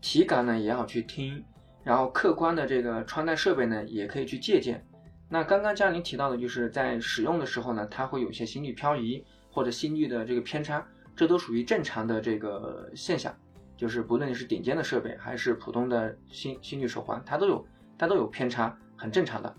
[0.00, 1.44] 体感呢也要去听，
[1.84, 4.84] 然后客观的这个穿戴设备呢也可以去借鉴。
[5.28, 13.34] 那刚刚嘉玲提到的，就是在使用的时候呢，它会有一些心率漂移或者心率的这个偏差，这都属于正常的这个现象。
[13.76, 17.66] 就是不论你是顶尖的设备还是普通的心心率手环，它都有
[17.98, 19.52] 它都有偏差，很正常的。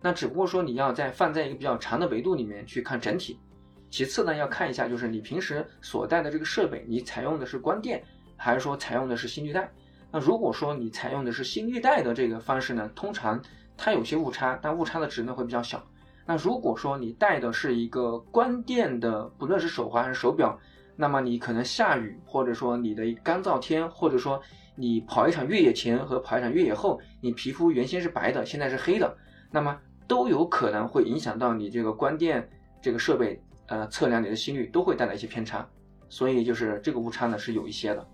[0.00, 3.38] 那只不过说你要在放在一个比较长的维度里面去看整体。
[3.90, 8.02] 其次呢，要看一下就是你平时所带的这个设备，你采用的是光电
[8.36, 9.70] 还是说采用的是心率带？
[10.10, 13.40] 那如果说你采用的是心率带的这个方式呢，通常
[13.82, 15.82] 它有些误差，但误差的值呢会比较小。
[16.26, 20.56] 那如果说你戴的是一个关电的，不论是手环还是手表，
[20.96, 24.38] 那么你可能下雨，或者说你的干燥天，或者说
[24.76, 29.16] 你跑一场越野前和跑一场越野后，你皮肤原先是白的，现在是黑的，
[29.50, 29.74] 那么
[30.06, 32.46] 都有可能会影响到你这个关电
[32.82, 35.66] 这个设备，呃，测量你的心率都会带来一些偏差，
[36.10, 38.06] 所以就是这个误差呢是有一些的。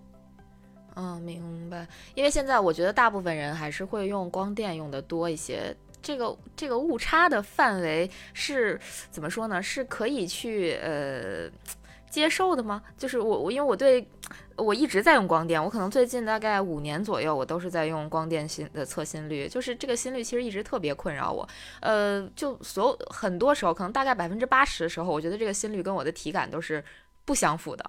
[0.99, 1.87] 嗯，明白。
[2.15, 5.75] 因为现在我觉得大部分人还是会用光电用的多一些。
[5.99, 8.79] 这个这个误差的范围是
[9.11, 9.61] 怎么说呢？
[9.61, 11.49] 是可以去呃
[12.09, 12.81] 接受的吗？
[12.97, 14.07] 就是我我因为我对
[14.55, 19.49] 我一直在用光电，我可能最近大概五年左右，我都是在用光电心的测心率。
[19.49, 21.47] 就是这个心率其实一直特别困扰我。
[21.81, 26.81] 呃，就所有很多时候，可能大概百分之八十的时候，我觉得这个心率跟我的体感都是
[27.25, 27.83] 不相符的。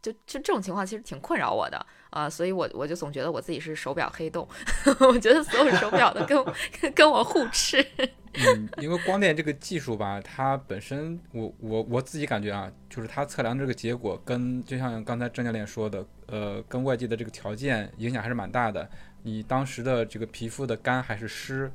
[0.00, 4.46] 就就这种情况其实挺困扰我的啊，所以我我就总觉得我自己是手表黑洞，
[5.00, 6.44] 我觉得所有手表都跟
[6.94, 7.84] 跟我互斥。
[8.34, 18.88] 嗯，因为光电这个技术吧，它本身我我我自己感觉啊，就是它测量这个结果跟就像刚才郑教练说的，呃，跟外界的这个条件影响还是蛮大的。
[19.22, 21.70] 你当时的这个皮肤的干还是湿，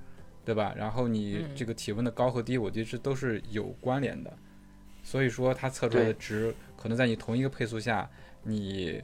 [0.46, 0.74] 对吧？
[0.78, 4.32] 然后你这个体温的高和低，我觉得这都是有关联的。
[5.04, 6.56] 所以说它测出来的值。
[6.78, 8.08] 可能在你同一个配速下，
[8.44, 9.02] 你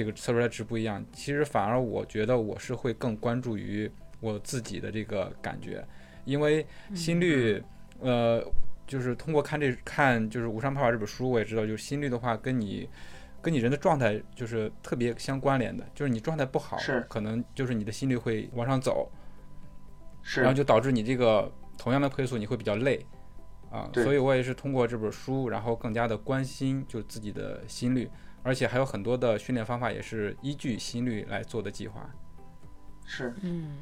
[0.00, 1.04] 这个测出来值不一样。
[1.12, 5.86] 其实反而我觉得我是会更关注于我自己的这个感觉，
[6.24, 7.62] 因为心率，
[7.98, 8.42] 呃，
[8.86, 12.88] 就是通过看这看就是《无伤跑法》这本书，我也知道，就是心率的话跟你
[13.42, 15.86] 跟你人的状态就是特别相关联的。
[15.94, 19.12] 就是你状态不好，是可能就是你的心率会往上走，
[20.22, 23.04] 是，然后就导致你这个同样的配速你会比较累。
[23.70, 28.10] 啊，所以我也是通过这本书，然后更加的关心就自己的心率，
[28.42, 32.08] 而且还有很多的训练方法也是依据心率来做的计划。
[33.04, 33.76] 是，嗯，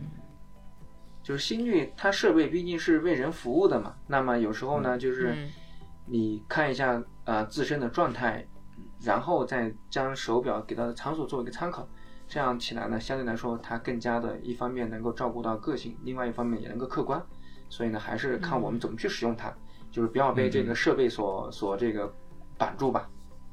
[1.23, 3.95] 就是心率，它设备毕竟是为人服务的嘛。
[4.07, 5.35] 那么有时候呢，就是
[6.07, 8.47] 你看一下呃自身的状态，
[9.01, 11.89] 然后再将手表给到的参数做一个参考，
[12.27, 17.23] 这样起来呢，相对来说它更加的一方面能够照顾到个性，另外一方面也能够客观。
[17.69, 19.55] 所以呢，还是看我们怎么去使用它。
[19.91, 22.13] 就是不要被这个设备所所这个
[22.59, 23.09] 绑住吧，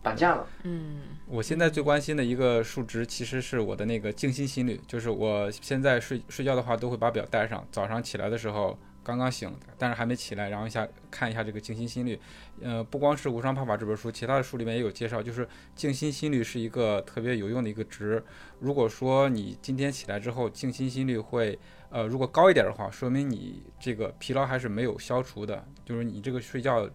[0.06, 0.48] 绑架了。
[0.64, 12.20] 嗯，我现在最关心的一个数值其实是我的那个静心心率，就是我现在睡睡觉的话都会把表带上，早上起来的时候刚刚醒，但是还没起来，然后一下看一下这个静心心率。
[12.62, 18.24] 呃，不光是《无伤泡法》这本书，其他的书里面也有介绍，就是静心心率是一个特别有用的一个值。
[18.60, 21.58] 如果说你今天起来之后静心心率会。
[21.92, 26.90] 呃，如果高一点的话，说明你这个疲劳还是没有消除的，就是你这个睡觉，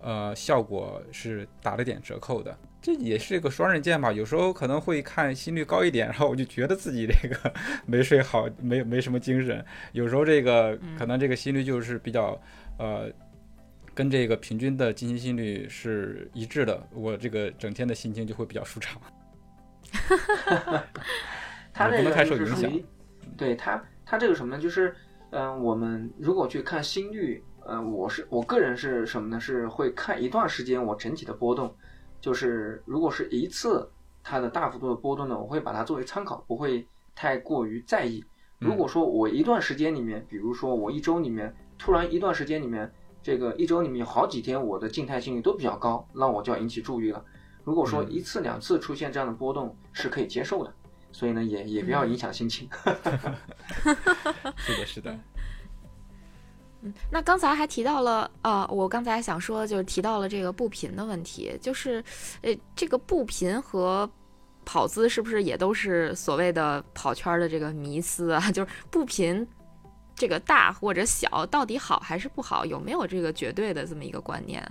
[0.00, 2.56] 呃，效果是打了点折扣的。
[2.82, 4.10] 这也是一个双刃剑吧。
[4.10, 7.54] 有时候可能会看心率高一点，然后我就觉得自己这个
[7.86, 9.64] 没睡好，没没什么精神。
[9.92, 12.40] 有时候这个可能这个心率就是比较，
[12.78, 13.10] 呃，
[13.94, 19.00] 跟这个平均的静心心率是一致的，我这个整天的心情就会比较舒畅。
[19.92, 20.84] 哈哈哈
[21.72, 22.70] 他不能太受影响。
[23.36, 23.82] 对他。
[24.06, 24.60] 他这个什么呢？
[24.60, 24.92] 就是，
[25.30, 27.40] 嗯，我们如果去看心率，
[27.72, 29.38] 嗯，我是我个人是什么呢？
[29.38, 31.72] 是会看一段时间我整体的波动，
[32.20, 33.88] 就是如果是一次
[34.24, 38.24] 它的大幅度的波动呢，我会把它作为参考，不会太过于在意。
[38.58, 47.24] 如果说我一段时间里面，比如说我一周里面突然一段时间里面，这个一周里面有好几天我的静态心率都比较高，那我就要引起注意了。
[47.62, 50.74] 如果说一次两次出现这样的波动是可以接受的。
[51.12, 52.68] 所以呢，也也不要影响心情。
[54.56, 55.18] 是的，是的。
[56.82, 62.02] 嗯，那刚才还提到了啊，我刚才想说，就是提到了这个步频的问题，就是，
[62.42, 64.08] 呃，这个步频和
[64.64, 68.40] 跑姿是不是也都是所谓的跑圈的这个迷思啊？
[68.52, 69.46] 就是步频
[70.14, 72.64] 这个大或者小，到底好还是不好？
[72.64, 74.66] 有没有这个绝对的这么一个观念？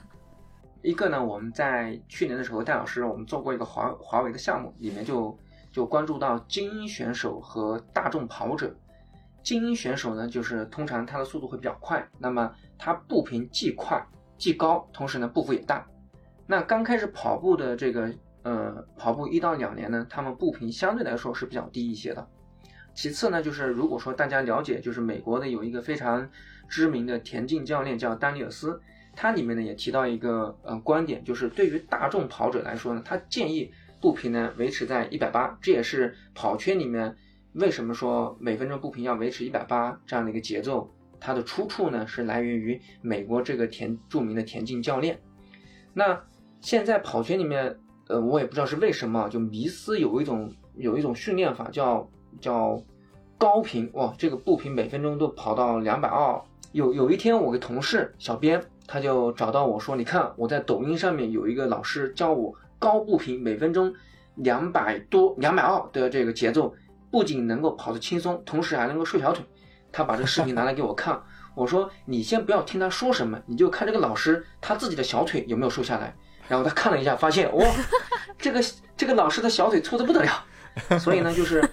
[0.81, 5.37] 一个呢，我们在去年的时候，戴老师我们做过一个华华为的项目，里面就。
[5.71, 8.75] 就关注到精英选手和大众跑者。
[9.41, 14.01] 精英选手呢，就是通常他的速度会比较快，那么他步频既快
[14.37, 15.85] 既高，同时呢步幅也大。
[16.45, 22.27] 那刚开始跑步的这个呃跑步一到两年呢，他们步频相对来说是比较低一些的。
[22.93, 26.29] 其次呢，就是如果说大家了解，就是美国的有一个非常
[26.67, 28.81] 知名的田径教练叫丹尼尔斯，
[29.15, 33.71] 他里面呢也提到一个呃观点，就是对于大众跑者来说呢，他建议。
[34.01, 37.17] 步频呢维持在一百八，这也是跑圈里面
[37.53, 40.89] 为什么说每分钟步频要维持一百八这样的一个节奏。
[41.21, 45.19] 它的出处呢是来源于美国这个田著名的田径教练。
[45.93, 46.17] 那
[46.61, 47.77] 现在跑圈里面，
[48.07, 52.81] 呃，我也不知道是为什么，就迷思有一种有一种训练法叫叫
[53.37, 56.41] 高频哇，这个步频每分钟都跑到两百二。
[56.71, 63.93] 有有一天我的同事小编他就找到我说：“你看我在抖音上面有一个老师教我高步频，每分钟
[64.35, 66.73] 两百多、两百二的这个节奏，
[67.11, 69.43] 不仅能够跑得轻松，同时还能够瘦小腿。”
[69.91, 71.19] 他把这个视频拿来给我看，
[71.55, 76.15] 我说：“你先不要听他说什么，你就看这个老师他自己的小腿有没有瘦下来。”
[76.47, 77.65] 然后他看了一下，发现哇，
[78.37, 78.63] 这个
[78.97, 80.45] 这个老师的小腿粗的不得了。
[80.99, 81.67] 所以呢，就是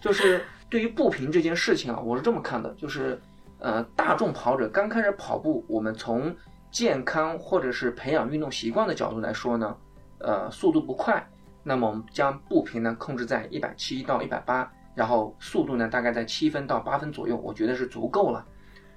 [0.00, 3.20] 就是对于步频这件事情啊，我是这么看的，就是
[3.58, 6.34] 呃，大众跑者刚开始跑步，我们从
[6.70, 9.76] 健康或者是培养运动习惯的角度来说呢，
[10.18, 11.24] 呃，速度不快，
[11.62, 18.44] 那么我们将步频呢控制在一百七到一百八，然后速度呢大概在七分到八分左右，我觉得是足够了。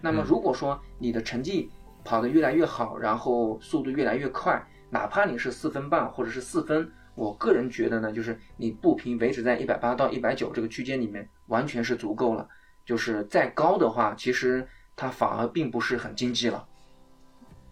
[0.01, 1.69] 那么如果说你的成绩
[2.03, 12.47] 跑得越来越好，然后速度越来越快，哪怕你是四分半或者是四分，我个人觉得呢，就是你步频维持在一百八到一百九这个区间里面，完全是足够了。
[12.85, 16.67] 就是再高的话，其实它反而并不是很经济了。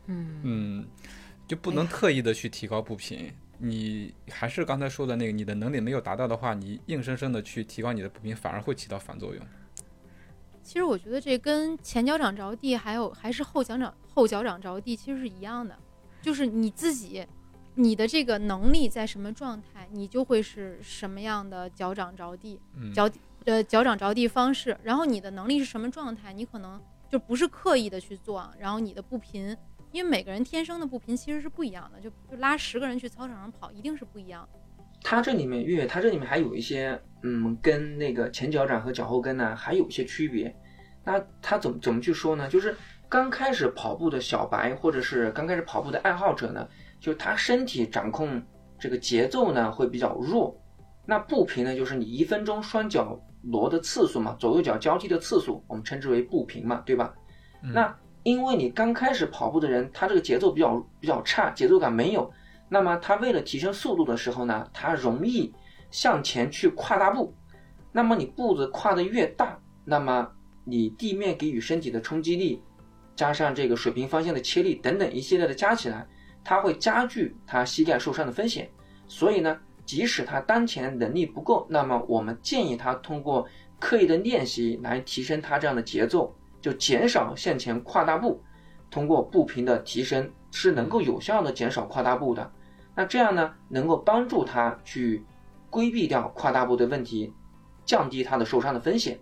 [0.07, 0.87] 嗯嗯，
[1.47, 3.31] 就不能特意的去提高步频。
[3.57, 9.45] 你还是刚才说的那个，你的能力没有达到的话，你硬生生的去提高你的步频，反而会起到反作用。
[10.61, 15.77] 其实我觉得这跟前脚掌着地，还有还是后脚掌后脚掌着地，其实是一样的。
[16.21, 17.25] 就是你自己，
[17.75, 23.09] 你的这个能力在什么状态，你就会是什么样的脚掌着地，嗯，脚
[23.43, 24.77] 呃脚掌着地方式。
[24.83, 28.53] 然后你的能力是什么状态，你可能就不是刻意的去做啊。
[28.57, 29.55] 然后你的步频，
[29.93, 34.45] 因为每个人天生的步频其实是不一样的，就就拉十个人去操场上跑，一定是不一样。
[35.03, 40.53] 它这里面月月，它这里面还有一些，嗯，跟那个前脚掌和脚后跟呢还有一些区别。
[41.05, 42.49] 那它怎么怎么去说呢？
[42.49, 42.75] 就是
[43.07, 46.67] 刚开始跑步的小白，或者是刚开始跑步的爱好者呢，
[46.99, 48.41] 就是他身体掌控
[48.79, 50.59] 这个节奏呢会比较弱。
[51.05, 57.13] 那步频呢，就是你一分钟双脚挪的次数嘛，左右脚交替的次数，我们称之为步频嘛，对吧？
[57.61, 62.31] 那因为你刚开始跑步的人，他这个节奏比较比较差，节奏感没有。
[62.69, 65.53] 那么他为了提升速度的时候呢，他容易
[65.91, 67.33] 向前去跨大步。
[67.91, 70.27] 那么你步子跨得越大，那么
[70.63, 72.59] 你地面给予身体的冲击力，
[73.15, 76.07] 加上这个水平方向的切力等等一系列的加起来，
[76.43, 78.67] 它会加剧他膝盖受伤的风险。
[79.07, 83.45] 所以呢，即使他当前能力不够，那么我们建议他通过
[83.79, 86.33] 刻意的练习来提升他这样的节奏，
[86.63, 88.41] 就减少向前跨大步。
[88.89, 92.51] 通过步频的提升，是能够有效的减少跨大步的。
[92.95, 95.25] 那这样呢，能够帮助他去
[95.69, 97.33] 规避掉跨大步的问题，
[97.85, 99.19] 降低他的受伤的风险。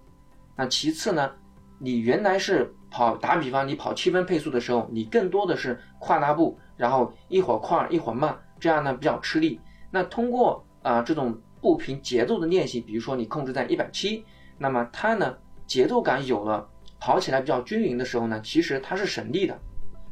[0.55, 1.31] 那其次呢，
[1.79, 9.59] 你原来是跑，打比方你跑七分配速的时候，你更多的是跨大步，然后一会儿快一会儿慢，这样呢比较吃力。
[9.89, 14.25] 那通过啊、这种步频节奏的练习，比如说你控制在一百七，
[14.57, 16.67] 那么它呢节奏感有了，
[17.01, 19.59] 跑起来比较均匀的时候呢，其实它是省力的。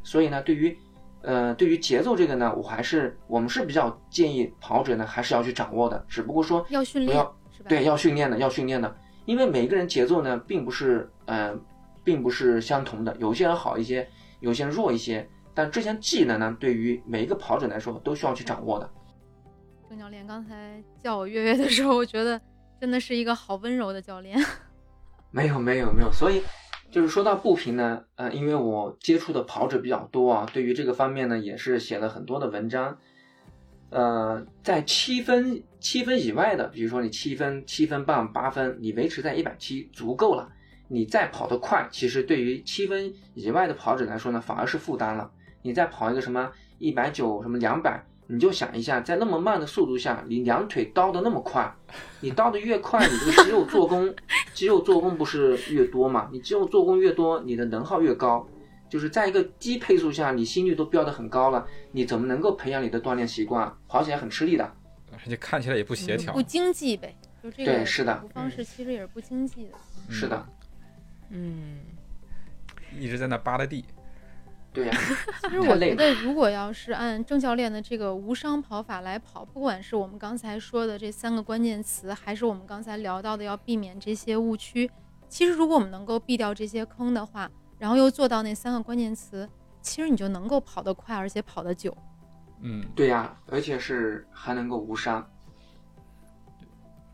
[0.02, 0.76] 所以呢，对于
[1.22, 7.26] 呃，对于节奏这个呢，我还是我们是比较建议跑者呢还是要去掌握的，只不过说要训练？
[7.68, 11.54] 对要训练的，要训练的，因为每个人节奏呢并不是呃
[12.02, 14.08] 并不是相同的，有些人好一些，
[14.40, 18.90] 有些人弱一些，但这项技能呢，对于每一个跑者来说都需要去掌握的。
[19.90, 22.40] 郑教练刚才叫我月月的时候，我觉得
[22.80, 24.42] 真的是一个好温柔的教练。
[25.30, 26.42] 没有没有没有，所以
[26.90, 32.98] 就是说到步频呢，呃，因为我接触的跑者比较多啊，对于这个方面呢，也是写了很多的文章。
[33.90, 40.50] 呃，在七分七分以外的，比如说你七分、七分半、八分，你维持在一百七足够了。
[40.88, 45.30] 你再跑得快，其实对于七分以外的跑者来说呢，反而是负担了。
[45.62, 51.68] 你再跑一个什么一百九、什么两百，你就想一下，在那么慢的速度下，你两腿刀的那么快，
[52.20, 54.14] 你刀的越快，你这个肌肉做工，
[54.54, 56.28] 肌肉做工不是越多嘛？
[56.30, 58.46] 你肌肉做工越多，你的能耗越高。
[58.88, 63.72] 就是在一个低配速下，你心率都飙得很高了，你怎么能够培养你的锻炼习惯？
[63.88, 64.72] 跑起来很吃力的。
[65.12, 66.40] 而且看起来也不协调不。
[66.40, 67.12] 经济呗，
[67.42, 69.72] 就这个对是的方式其实也是不经济的。
[70.08, 70.46] 是的，
[71.30, 71.80] 嗯，
[72.96, 73.84] 一直在那扒拉地。
[74.72, 74.92] 对呀、
[75.42, 84.88] 其实我太累了觉得，如果要是按郑教练的这个无伤跑法来跑，不管是我们刚才说的这三个关键词，还是我们刚才聊到的要避免这些误区，
[85.28, 89.48] 其实如果我们能够避掉这些坑的话，然后又做到那三个关键词，
[89.82, 91.96] 其实你就能够跑得快，而且跑得久。
[92.60, 95.28] 嗯，对呀、而且是还能够无伤。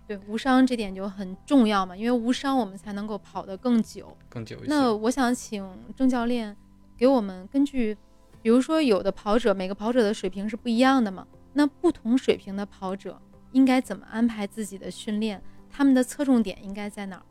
[0.07, 4.15] 对，无伤这点就很重要嘛，因为无伤我们才能够跑得更久。
[4.29, 4.67] 更久一些。
[4.69, 6.57] 那我想请郑教练
[6.97, 7.97] 给我们根据，
[8.43, 13.21] 比如说有的跑者每个跑者的水平是不一样的嘛，那不同水平的跑者
[13.53, 15.43] 应该怎么安排自己的训练？
[15.71, 17.23] 他们的侧重点应该在哪儿？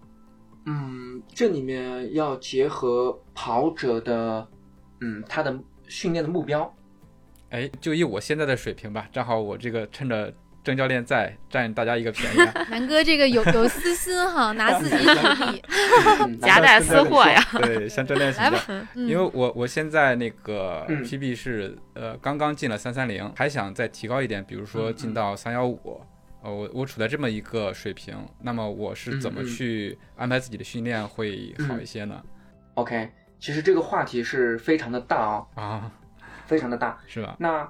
[0.65, 4.47] 嗯，这里面要结合跑者的
[5.01, 5.57] 嗯他的
[5.87, 6.71] 训练的目标。
[7.49, 10.33] 哎，就以我现在的水平吧，正好我这个趁着
[10.65, 12.51] 郑教练在，占大家一个便宜啊。
[12.71, 15.63] 南哥这个有 有私心哈， 拿自己举例，
[16.25, 17.39] 嗯夹带私货呀。
[17.61, 18.49] 对，像郑练请来。
[18.49, 18.59] 吧，
[18.95, 26.01] 嗯因为我我现在那个嗯 PB 是呃刚刚进了三三零，还想再提高一点，比如说嗯进到三幺五，
[26.41, 32.19] 呃我我处在这么一个水平，那么我是怎么去安排自己的训练会好一些呢
[32.73, 35.91] ？OK，其实这个话题是非常的大哦，啊，
[36.47, 36.97] 非常的大。
[37.05, 37.35] 是吧？
[37.39, 37.69] 那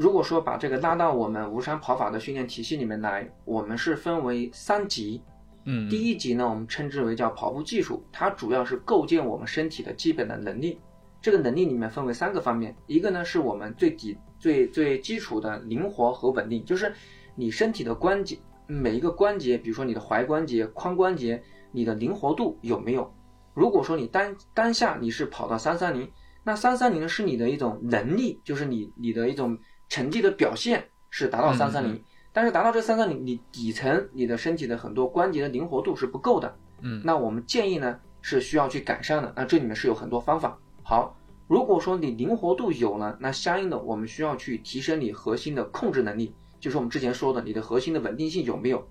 [0.00, 5.20] 如果说把这个拉到我们无伤跑法的训练体系里面来，我们是分为三级。
[5.66, 10.80] 嗯，第一级呢，我们称之为叫跑步技术，它主要是构建我们身体的基本的能力。
[11.20, 16.90] 这个能力里面分为三个方面，一个呢是我们最底最最基础的灵活和稳定，就是
[17.34, 21.42] 你身体的关节每一个关节，比如说你的踝关节、髋关节，
[21.72, 23.12] 你的灵活度有没有？
[23.52, 26.10] 如果说你当当下你是跑到三三零，
[26.42, 29.58] 那三三零呢是你的一种能力，就是你你的一种
[29.90, 36.56] 成绩的表现是达到嗯三三零，但是达到这三三零，你底层你的身体的很多关节的灵活度是不够的。
[36.80, 39.30] 嗯那我们建议呢是需要去改善的。
[39.36, 40.56] 那这里面是有很多方法。
[40.82, 41.14] 好，
[41.48, 48.88] 如果说你灵活度有了，那相应的我们需要去提升你核心的控制能力，就是我们之前说的你的核心的稳定性有没有。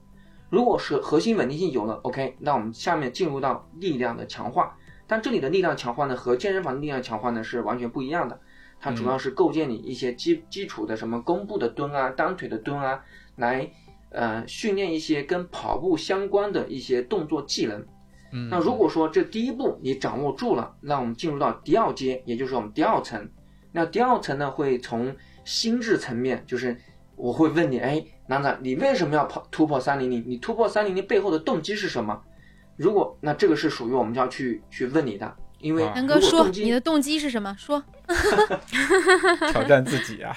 [0.49, 4.75] 如果是核心稳定性有了，OK，那我们下面进入到力量的强化。
[5.07, 8.39] 但这里的力量强化呢，和健身房的力量强化呢是完全不一样的。
[8.79, 13.03] 它主要是构建你一些基基础的什么弓步的蹲啊、单腿的蹲啊，
[13.35, 13.69] 来
[14.09, 17.85] 呃训练一些跟跑步相关的一些动作技能。
[18.31, 23.29] 嗯，那如果说这第一步你掌握住了，那我们进入到第二阶，也就是我们第二层。
[23.71, 26.79] 那第二层呢，会从心智层面，就是
[27.15, 30.23] 我会问你，哎，男子，你为什么要跑突破三零零？
[30.27, 32.21] 你突破三零零背后的动机是什么？
[32.75, 37.55] 如果那这个是属于我们要去去问你的，因为啊南哥说你的动机是什么？
[37.57, 37.83] 说，
[39.51, 40.35] 挑战自己啊，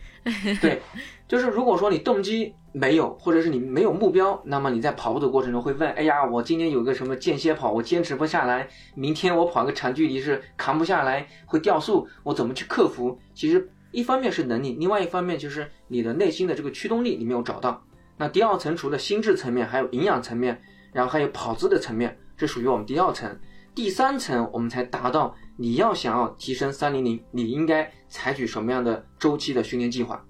[0.60, 0.80] 对，
[1.28, 13.18] 就是如果说你动机没有，或者是你没有目标，那么你在跑步的过程中会问：哎呀，我今天有个什么间歇跑，我坚持不下来；明天我跑个长距离是扛不下来，会掉速，我怎么去克服？
[13.34, 17.84] 其实一方面是能力，另外一方面就是你的内心的这个驱动力你没有找到。
[18.16, 20.60] 那第二层除了心智层面，还有营养层面，
[20.92, 23.38] 然后还有跑姿的层面，这属于我们第二层。
[23.74, 30.24] 第三层我们才达到你要想要提升三零零，你应该采取什么样的周期的训练计划。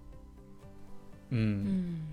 [1.30, 2.12] 嗯嗯，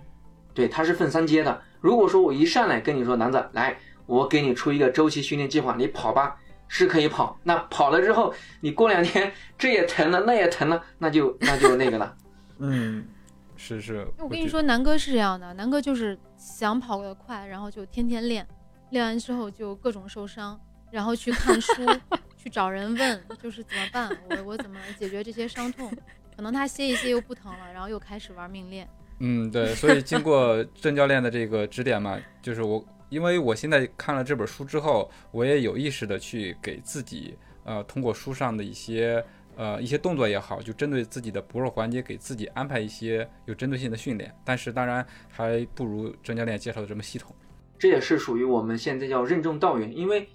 [0.54, 1.62] 对，它是分三阶的。
[1.80, 6.36] 如果说我一上来跟你说，男子来，我给你出一个周期训练计划，你跑吧，
[6.68, 7.38] 是可以跑。
[7.44, 12.16] 那跑了之后，你过两天这也疼了，那也疼了，那就那就那个了。
[12.60, 13.08] 嗯，
[13.56, 18.48] 是是，我跟你说，南哥是这样的，南哥就是想跑得快，然后就天天练，
[18.92, 20.60] 练完之后就各种受伤，
[20.92, 21.74] 然后去看书，
[22.38, 25.92] 去找人问，就是怎么办，我我怎么解决这些伤痛？
[26.36, 28.88] 可能他歇一歇又不疼了，然后又开始玩命练。
[29.20, 39.24] 嗯，对，所以经过郑教练的这个指点嘛，就是我，因为我现在看了这本书之后，我也有意识的去给自己，呃，通过书上的一些，
[39.56, 44.34] 呃，一些动作也好，就针对自己的薄弱环节，给自己安排一些有针对性的训练。
[44.44, 47.36] 但是当然还不如郑教练介绍的这么系统。
[47.78, 50.28] 这也是属于我们现在叫任重道远，因为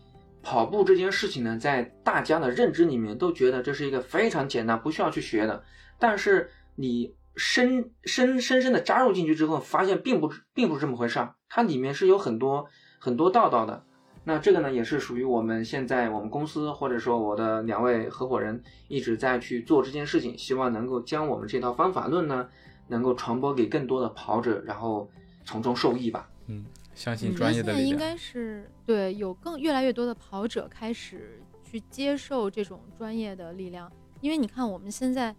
[0.47, 5.65] 跑步这件事情呢，在大家的认知里面都觉得这是一个非常简单，不需要去学的。
[5.99, 12.65] 但是你深深深深的扎入进去之后，发现并不并不是这么回事儿，它里面是有很多
[13.01, 13.83] 很多道道的。
[14.23, 22.49] 那这个呢，也是属于我们现在我们公司或者说我的两位合伙人一直在去做这件事情，希望能够将我们这套方法论呢，
[22.87, 25.11] 能够传播给更多的跑者，然后
[25.45, 26.29] 从中受益吧。
[26.47, 26.65] 嗯
[26.97, 27.79] 相信专业的力量。
[27.79, 33.89] 现在应该是对有更越来越多的跑者开始去接受这种专业的力量，
[34.21, 35.33] 因为你看我们现在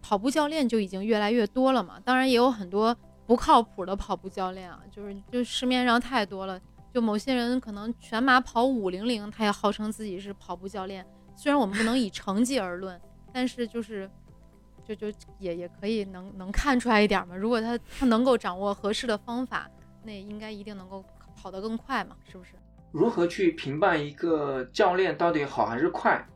[0.00, 2.96] 跑步教练就已经越来越多了嘛，当然也有很多
[3.26, 6.60] 不靠谱的跑步教练啊，就是就市面上太多了，
[6.94, 11.04] 就某些人可能全马跑五零零，他也号称自己是跑步教练，
[11.34, 13.00] 虽然我们不能以成绩而论，
[13.32, 14.08] 但是就是。
[14.86, 17.36] 就就也也可以能能看出来一点嘛。
[17.36, 19.70] 如果他他能够掌握合适的方法，
[20.02, 21.04] 那应该一定能够
[21.36, 22.50] 跑得更快嘛，是不是？
[22.92, 26.26] 如何去评判一个教练到底好还是快？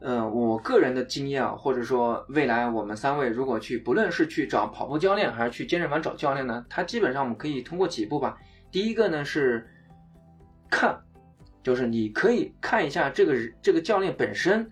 [0.00, 8.38] 呃，我个人的经验啊，或者说未来我们三位如果去，不论是去找跑步教练还是去健身房找教练呢，他基本上我们可以通过几步吧。
[8.70, 9.68] 第一个呢是
[10.70, 10.98] 看，
[11.62, 14.70] 就是你可以看一下这个人这个教练本身，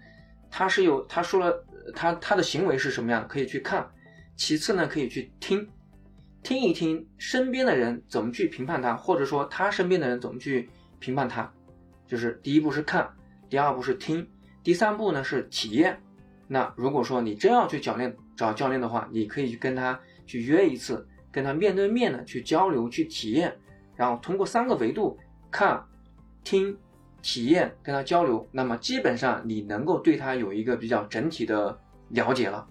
[0.51, 1.63] 他是有他说了
[1.95, 3.87] 他他的行为是什么样的，可以去看。
[4.35, 5.69] 其次呢，可以去听，
[6.43, 10.69] 听一听身边的人怎么去评判他，或者说他身边的人怎么去
[10.99, 11.53] 评判他。
[12.07, 13.09] 就是第一步是看，
[13.51, 14.27] 第二步是听，
[14.63, 16.01] 第三步呢是体验。
[16.47, 23.55] 那如果说你真要去教练找教练的话，你可以去跟他去约一次，跟他面对面的去交流、去体验，
[23.95, 25.19] 然后通过三个维度
[25.51, 25.85] 看、
[26.43, 26.75] 听、
[27.21, 31.79] 体验，跟他交流，那么基本上你能够对他有一个比较整体的
[32.09, 32.67] 了解了。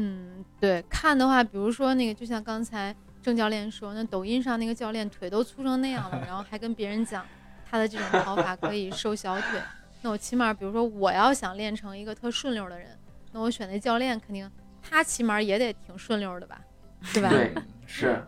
[0.00, 7.26] 嗯，对，看的话，比如说那个，就像刚才郑教练说，那抖音上那个教练腿都粗成那样了，然后还跟别人讲
[7.68, 9.60] 他的这种跑法可以瘦小腿。
[10.02, 12.96] 那我起码，比如说我要想练成一个特顺溜的人，
[13.32, 14.48] 那我选那教练肯定
[14.80, 16.60] 他起码也得挺顺溜的吧，
[17.02, 17.28] 是吧？
[17.30, 17.52] 对，
[17.84, 18.24] 是。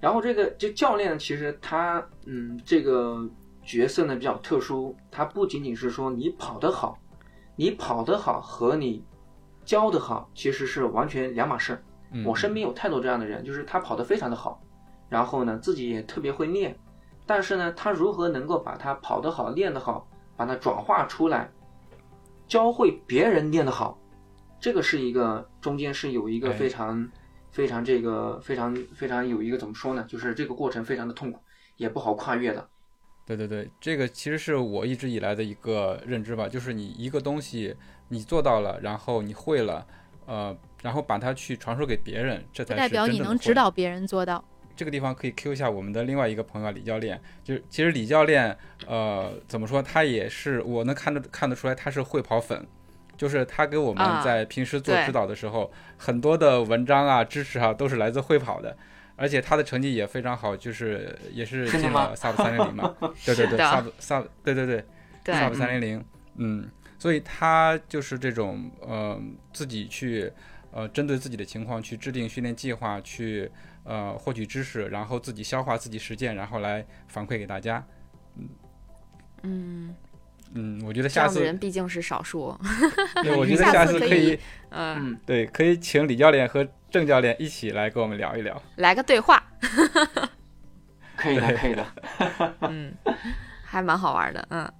[0.00, 3.28] 然后这个这教练其实他嗯这个
[3.64, 6.96] 角色呢比较特殊，他不仅仅是说你跑得好，
[7.56, 9.04] 你跑得好和你
[9.64, 11.82] 教得好其实是完全两码事。
[12.14, 14.60] 嗯我身边有太多这样的人，就是他跑得非常的好，
[15.08, 16.78] 然后呢自己也特别会练，
[17.24, 20.06] 但是呢他如何能够把他跑得好、练得好，
[20.36, 21.50] 把它转化出来，
[22.46, 23.98] 教会别人练得好，
[24.60, 27.10] 这个是一个中间是有一个哎非常、
[27.50, 30.04] 非常这个非常非常有一个怎么说呢？
[30.06, 31.40] 就是这个过程非常的痛苦，
[31.76, 32.68] 也不好跨越的。
[33.24, 37.74] 对对对，这个其实是我一直以来的一个认知吧，就是你一个东西
[38.12, 39.86] 你做到了，然后你会了，
[40.26, 44.44] 呃，然后把它去传授给别人，这才是代表你能指导别人做到。
[44.76, 48.54] 这个地方可以 Q 一下我们的另外一个朋友啊李教练，就是其实李教练，
[48.86, 52.66] 呃，怎么说，他也是我能看得看得出来他是会跑粉，
[53.16, 58.76] 就是他给我们啊在平时做指导的时候，很多的文章啊、知识啊都是来自会跑的，
[59.16, 62.94] 而且他的成绩也非常好，就是也是进了 Sub 三零零嘛，
[63.24, 64.84] 对对对，Sub Sub 对对对
[65.24, 66.04] 对，，Sub 三零零，
[66.36, 66.68] 嗯，
[67.02, 69.20] 所以他就是这种呃
[69.52, 70.32] 自己去
[70.70, 73.50] 呃针对自己的情况去制定训练计划，去
[73.82, 77.84] 呃获取知识，然后自己消化、自己实践，然后来反馈给大家。
[79.42, 79.92] 嗯，
[80.54, 82.56] 嗯，我觉得下次，人毕竟是少数。
[83.24, 84.38] 对， 我觉得下下次可以可以，
[84.70, 88.62] 嗯，嗯，对，可以请李教练和郑教练一起来跟我们聊一聊。
[88.76, 89.42] 来个对话，
[91.18, 91.84] 可以的，可以的。
[92.70, 92.94] 嗯，
[93.64, 94.46] 还蛮好玩的。
[94.50, 94.72] 嗯，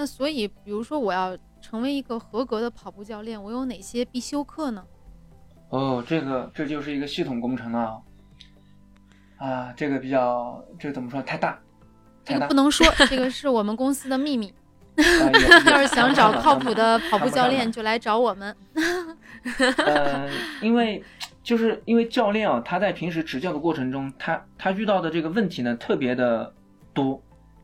[0.00, 4.82] 那所以，比如说我要成为一个合格的跑步教练，我有哪些必修课呢？
[5.68, 7.98] 哦，这个这就是一个系统工程啊
[9.36, 9.74] 啊！
[9.76, 11.20] 这个比较，这个怎么说？
[11.20, 11.60] 太大，
[12.24, 12.54] 太大这个不。
[12.54, 14.50] 能说， 这个是我们公司的秘密。
[15.70, 18.56] 要是想找靠谱的跑步教练，就来找我们。
[19.84, 20.26] 呃，
[20.62, 21.04] 因为
[21.42, 26.54] 就是因为教练啊，他在平时执教的过程中，他他遇到的这个问题呢特别的
[26.94, 27.22] 多。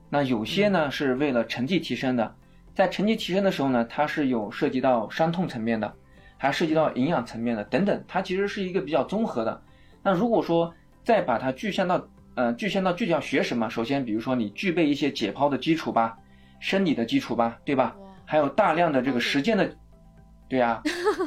[0.09, 2.35] 那有些呢是为了成绩提升的，
[2.75, 5.93] 在成绩提升的时候呢，它是有涉及到伤痛层面的，
[6.37, 9.63] 还涉及到营养层面的等等，它其实是一个比较综合的。
[10.03, 16.17] 那如果说再把它具象到呃具象到具体要学什么，首先比如说你具备一些解剖的基础吧，
[16.61, 17.97] 生理的基础吧，对吧？
[18.25, 19.77] 还有大量的这个实践的，
[20.49, 20.81] 对呀、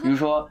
[0.03, 0.49] 比如说，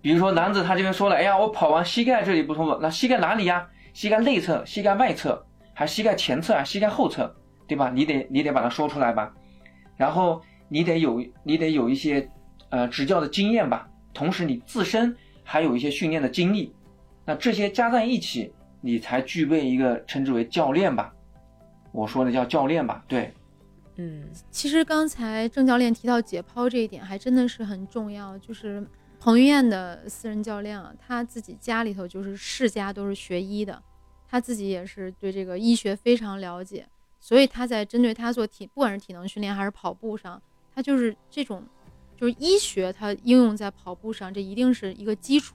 [0.00, 3.66] 比如说男子他这边说了，哎呀，我跑完膝盖这里不痛了，那膝盖哪里呀？
[3.92, 7.32] 膝盖内侧、膝盖外侧，还膝盖前侧啊、膝盖后侧，
[7.66, 7.90] 对吧？
[7.90, 9.34] 你得你得把它说出来吧，
[9.96, 12.28] 然后你得有你得有一些
[12.70, 16.74] 呃执教的经验吧，同时你自身还有一些训练的经历，
[17.24, 21.12] 那这些加在一起，你才具备一个称之为教练吧。
[21.92, 23.32] 我说的叫教练吧，对，
[23.96, 28.36] 嗯，其实刚才郑教练提到解剖这一点，还真的是很重要。
[28.38, 28.84] 就是
[29.20, 33.80] 彭于晏的私人教练啊，他自己家里头就是世家都是学医的，
[34.28, 36.84] 他自己也是对这个医学非常了解，
[37.24, 40.40] 所以他在针对他做体，不管是体能训练还是跑步上，
[40.74, 41.64] 他就是这种，
[42.18, 45.54] 就是医学，它应用在跑步上，这一定是一个基础。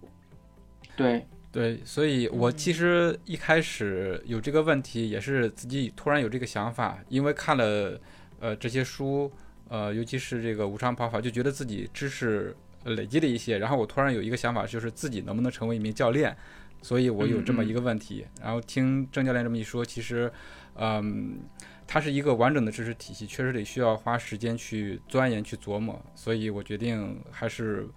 [0.96, 8.02] 对，对，所以我嗯其实一开始有这个问题，也是自己突然有这个想法，因为看了
[8.40, 9.32] 呃这些书，
[9.68, 16.36] 呃，尤其是这个无伤跑法，就觉得自己知识呃累积了一些，然后我突然有一个想法，就是自己能不能成为一名教练，
[16.82, 18.26] 所以我有这么一个问题。
[18.42, 20.32] 然后听郑教练这么一说，其实，
[20.76, 21.40] 嗯，
[21.88, 27.88] 它是一个完整的知识体系，确实得需要花时间去钻研、去琢磨，所以我决定还是。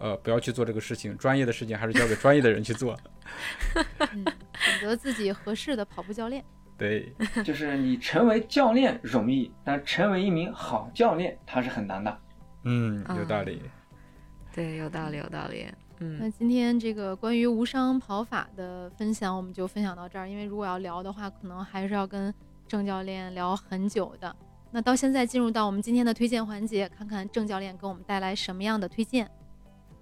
[0.00, 2.96] 呃，不要去做这个事情，专业的事情还是交给专业的人去做。
[3.98, 4.24] 嗯，
[4.54, 6.44] 选择自己合适的跑步教练。
[6.76, 7.12] 对，
[7.44, 12.16] 就是你成为教练容易，但成为一名好教练它是很难的。
[12.62, 13.60] 嗯，有道理。
[14.52, 15.66] 对，有道理，有道理。
[16.00, 20.28] 嗯那今天这个关于无伤跑法的分享，我们就分享到这儿。
[20.28, 22.32] 因为如果要聊的话，可能还是要跟
[22.66, 24.34] 郑教练聊很久的。
[24.70, 29.28] 那到现在进入到我们今天的推荐环节，看看郑教练给我们带来什么样的推荐。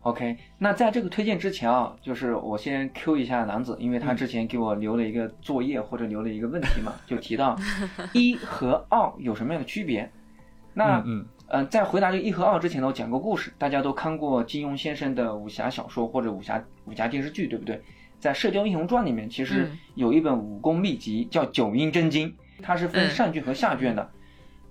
[0.00, 7.56] OK，那在这个推荐之前啊，就是我先 Q 一下男子，因为他嗯之前给我留了一个作业或者留了一个问题嘛，就提到
[8.12, 10.08] 一和二有什么样的区别？
[10.78, 17.82] 那嗯嗯呃，在回答这个一和二之前呢，我讲个故事，大家都看过金庸先生的武侠小说或者武侠武侠电视剧，对不对？
[18.20, 22.28] 在《射雕英雄传》里面，其实嗯有一本武功秘籍叫《九阴真经》，
[22.60, 24.10] 它是分嗯上卷和下卷的。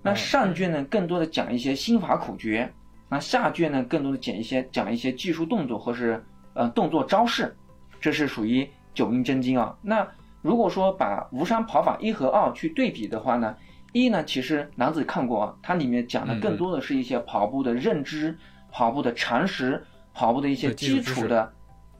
[0.00, 2.68] 那嗯上卷呢，更多的讲一些心法口诀；
[3.08, 6.22] 那下卷呢，更多的讲一些讲一些技术动作或是
[6.54, 7.56] 呃动作招式，
[8.00, 9.76] 这是属于九阴真经啊。
[9.82, 10.06] 那
[10.42, 13.56] 如果说把无伤跑法一和二去对比的话呢，
[13.96, 18.36] 一呢，其实男子看过啊，它里面讲的嗯更多的是一些跑步的认知、
[18.70, 19.82] 跑步的常识、
[20.12, 21.50] 跑步的一些基础的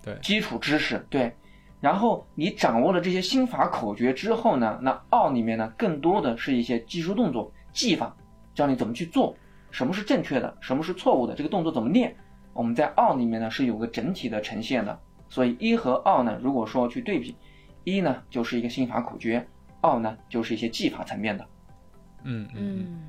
[0.02, 1.34] 对基础知识，对。
[1.80, 8.14] 然后你掌握了这些心法口诀之后呢，那二里面呢，更多的是一些技术动作、技法，
[8.54, 9.34] 教你怎么去做，
[9.70, 12.14] 什么是正确的，什么是错误的，这个动作怎么练。
[12.52, 17.34] 我们在二里面呢是有个整体的呈现的，所以一和二呢，如果说去对比，
[17.84, 19.48] 一呢就是一个心法口诀，
[19.80, 21.46] 二呢就是一些技法层面的。
[22.26, 23.02] 嗯嗯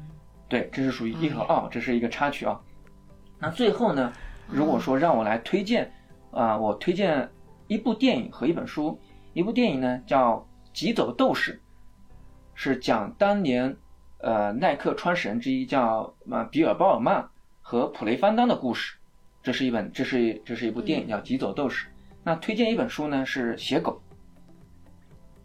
[0.47, 2.59] 对，这是属于一和二，这是一个插曲啊。
[3.39, 4.13] 那最后呢，
[4.47, 5.91] 如果说让我来推荐，
[6.31, 7.29] 啊、我推荐
[7.67, 8.97] 一部电影和一本书。
[9.33, 10.37] 一部电影呢叫
[10.73, 11.53] 《疾走斗士》，
[12.55, 13.75] 是讲当年
[14.19, 17.29] 呃耐克创始人之一叫呃比尔鲍尔曼
[17.61, 18.95] 和普雷方丹的故事。
[19.43, 21.85] 这是一本，这是这是一部电影叫《疾走斗士》。
[22.23, 24.01] 那推荐一本书呢是《写狗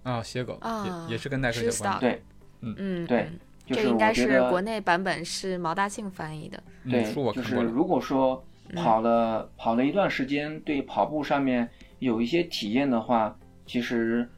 [0.03, 2.01] 啊，写狗啊也也是跟耐克是有关的。
[2.01, 2.23] 对
[2.61, 3.41] 嗯嗯，对嗯
[3.73, 6.63] 就这应该是我觉得国内版本是毛大庆翻译的。
[6.89, 7.57] 对，就是。
[7.57, 8.43] 如果说
[8.75, 11.69] 跑了、跑了一段时间，对跑步上面
[11.99, 14.29] 有一些体验的话，其实，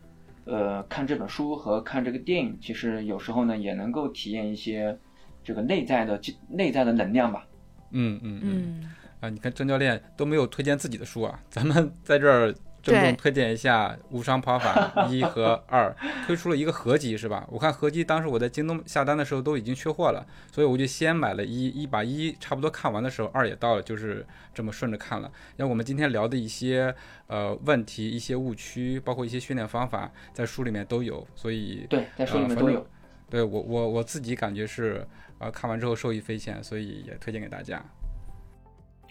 [0.45, 4.97] 呃，看这本书和看这个电影，其实有时候呢也能够体验一些
[5.43, 7.47] 这个内在的内在的能量吧。
[7.91, 12.53] 嗯嗯嗯嗯，啊，你看郑教练都没有推荐自己的书啊，咱们在这儿
[12.85, 15.95] 郑重推荐一下《无伤跑法》一和二，
[16.26, 17.47] 推出了一个合集是吧？
[17.51, 25.32] 我看合集当时我在京东下单的时候都已经缺货了，所以我就先买了一，一把一差不多看完的时候，二也到了，就是这么顺着看了。
[25.57, 26.95] 然后我们今天聊的一些
[27.26, 32.87] 呃问题、一些误区，包括一些训练方法，在书里面都有，所以对，在书里面都有。
[33.30, 35.07] 对我我我自己感觉是
[35.39, 37.82] 呃看完之后受益匪浅，所以也推荐给大家。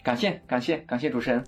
[0.02, 1.44] 感谢感谢感谢主持人。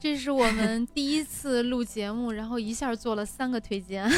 [0.00, 4.10] 这是我们第一次录节目，然后一下做了三个推荐。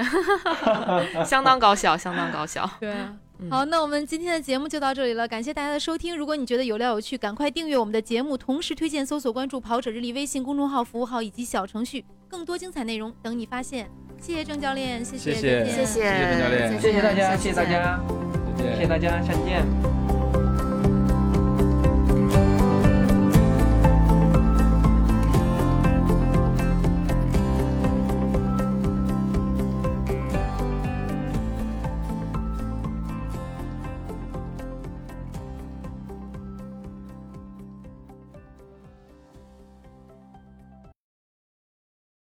[1.26, 2.68] 相当高效，相当高效。
[2.80, 2.90] 对，
[3.38, 6.16] 嗯好，那我们今天的节目就到这里了，感谢大家的收听。
[6.16, 13.90] 如果你觉得有料有趣，赶快订阅我们的节目，同时推荐搜索关注“跑者日历”微信公众号、服务号以及小程序，更多精彩内容等你发现。
[14.18, 16.00] 谢谢郑教练，谢谢谢谢谢谢谢
[16.30, 18.00] 郑教练谢谢大家，谢谢大家，
[18.56, 20.19] 谢谢大家，下期见。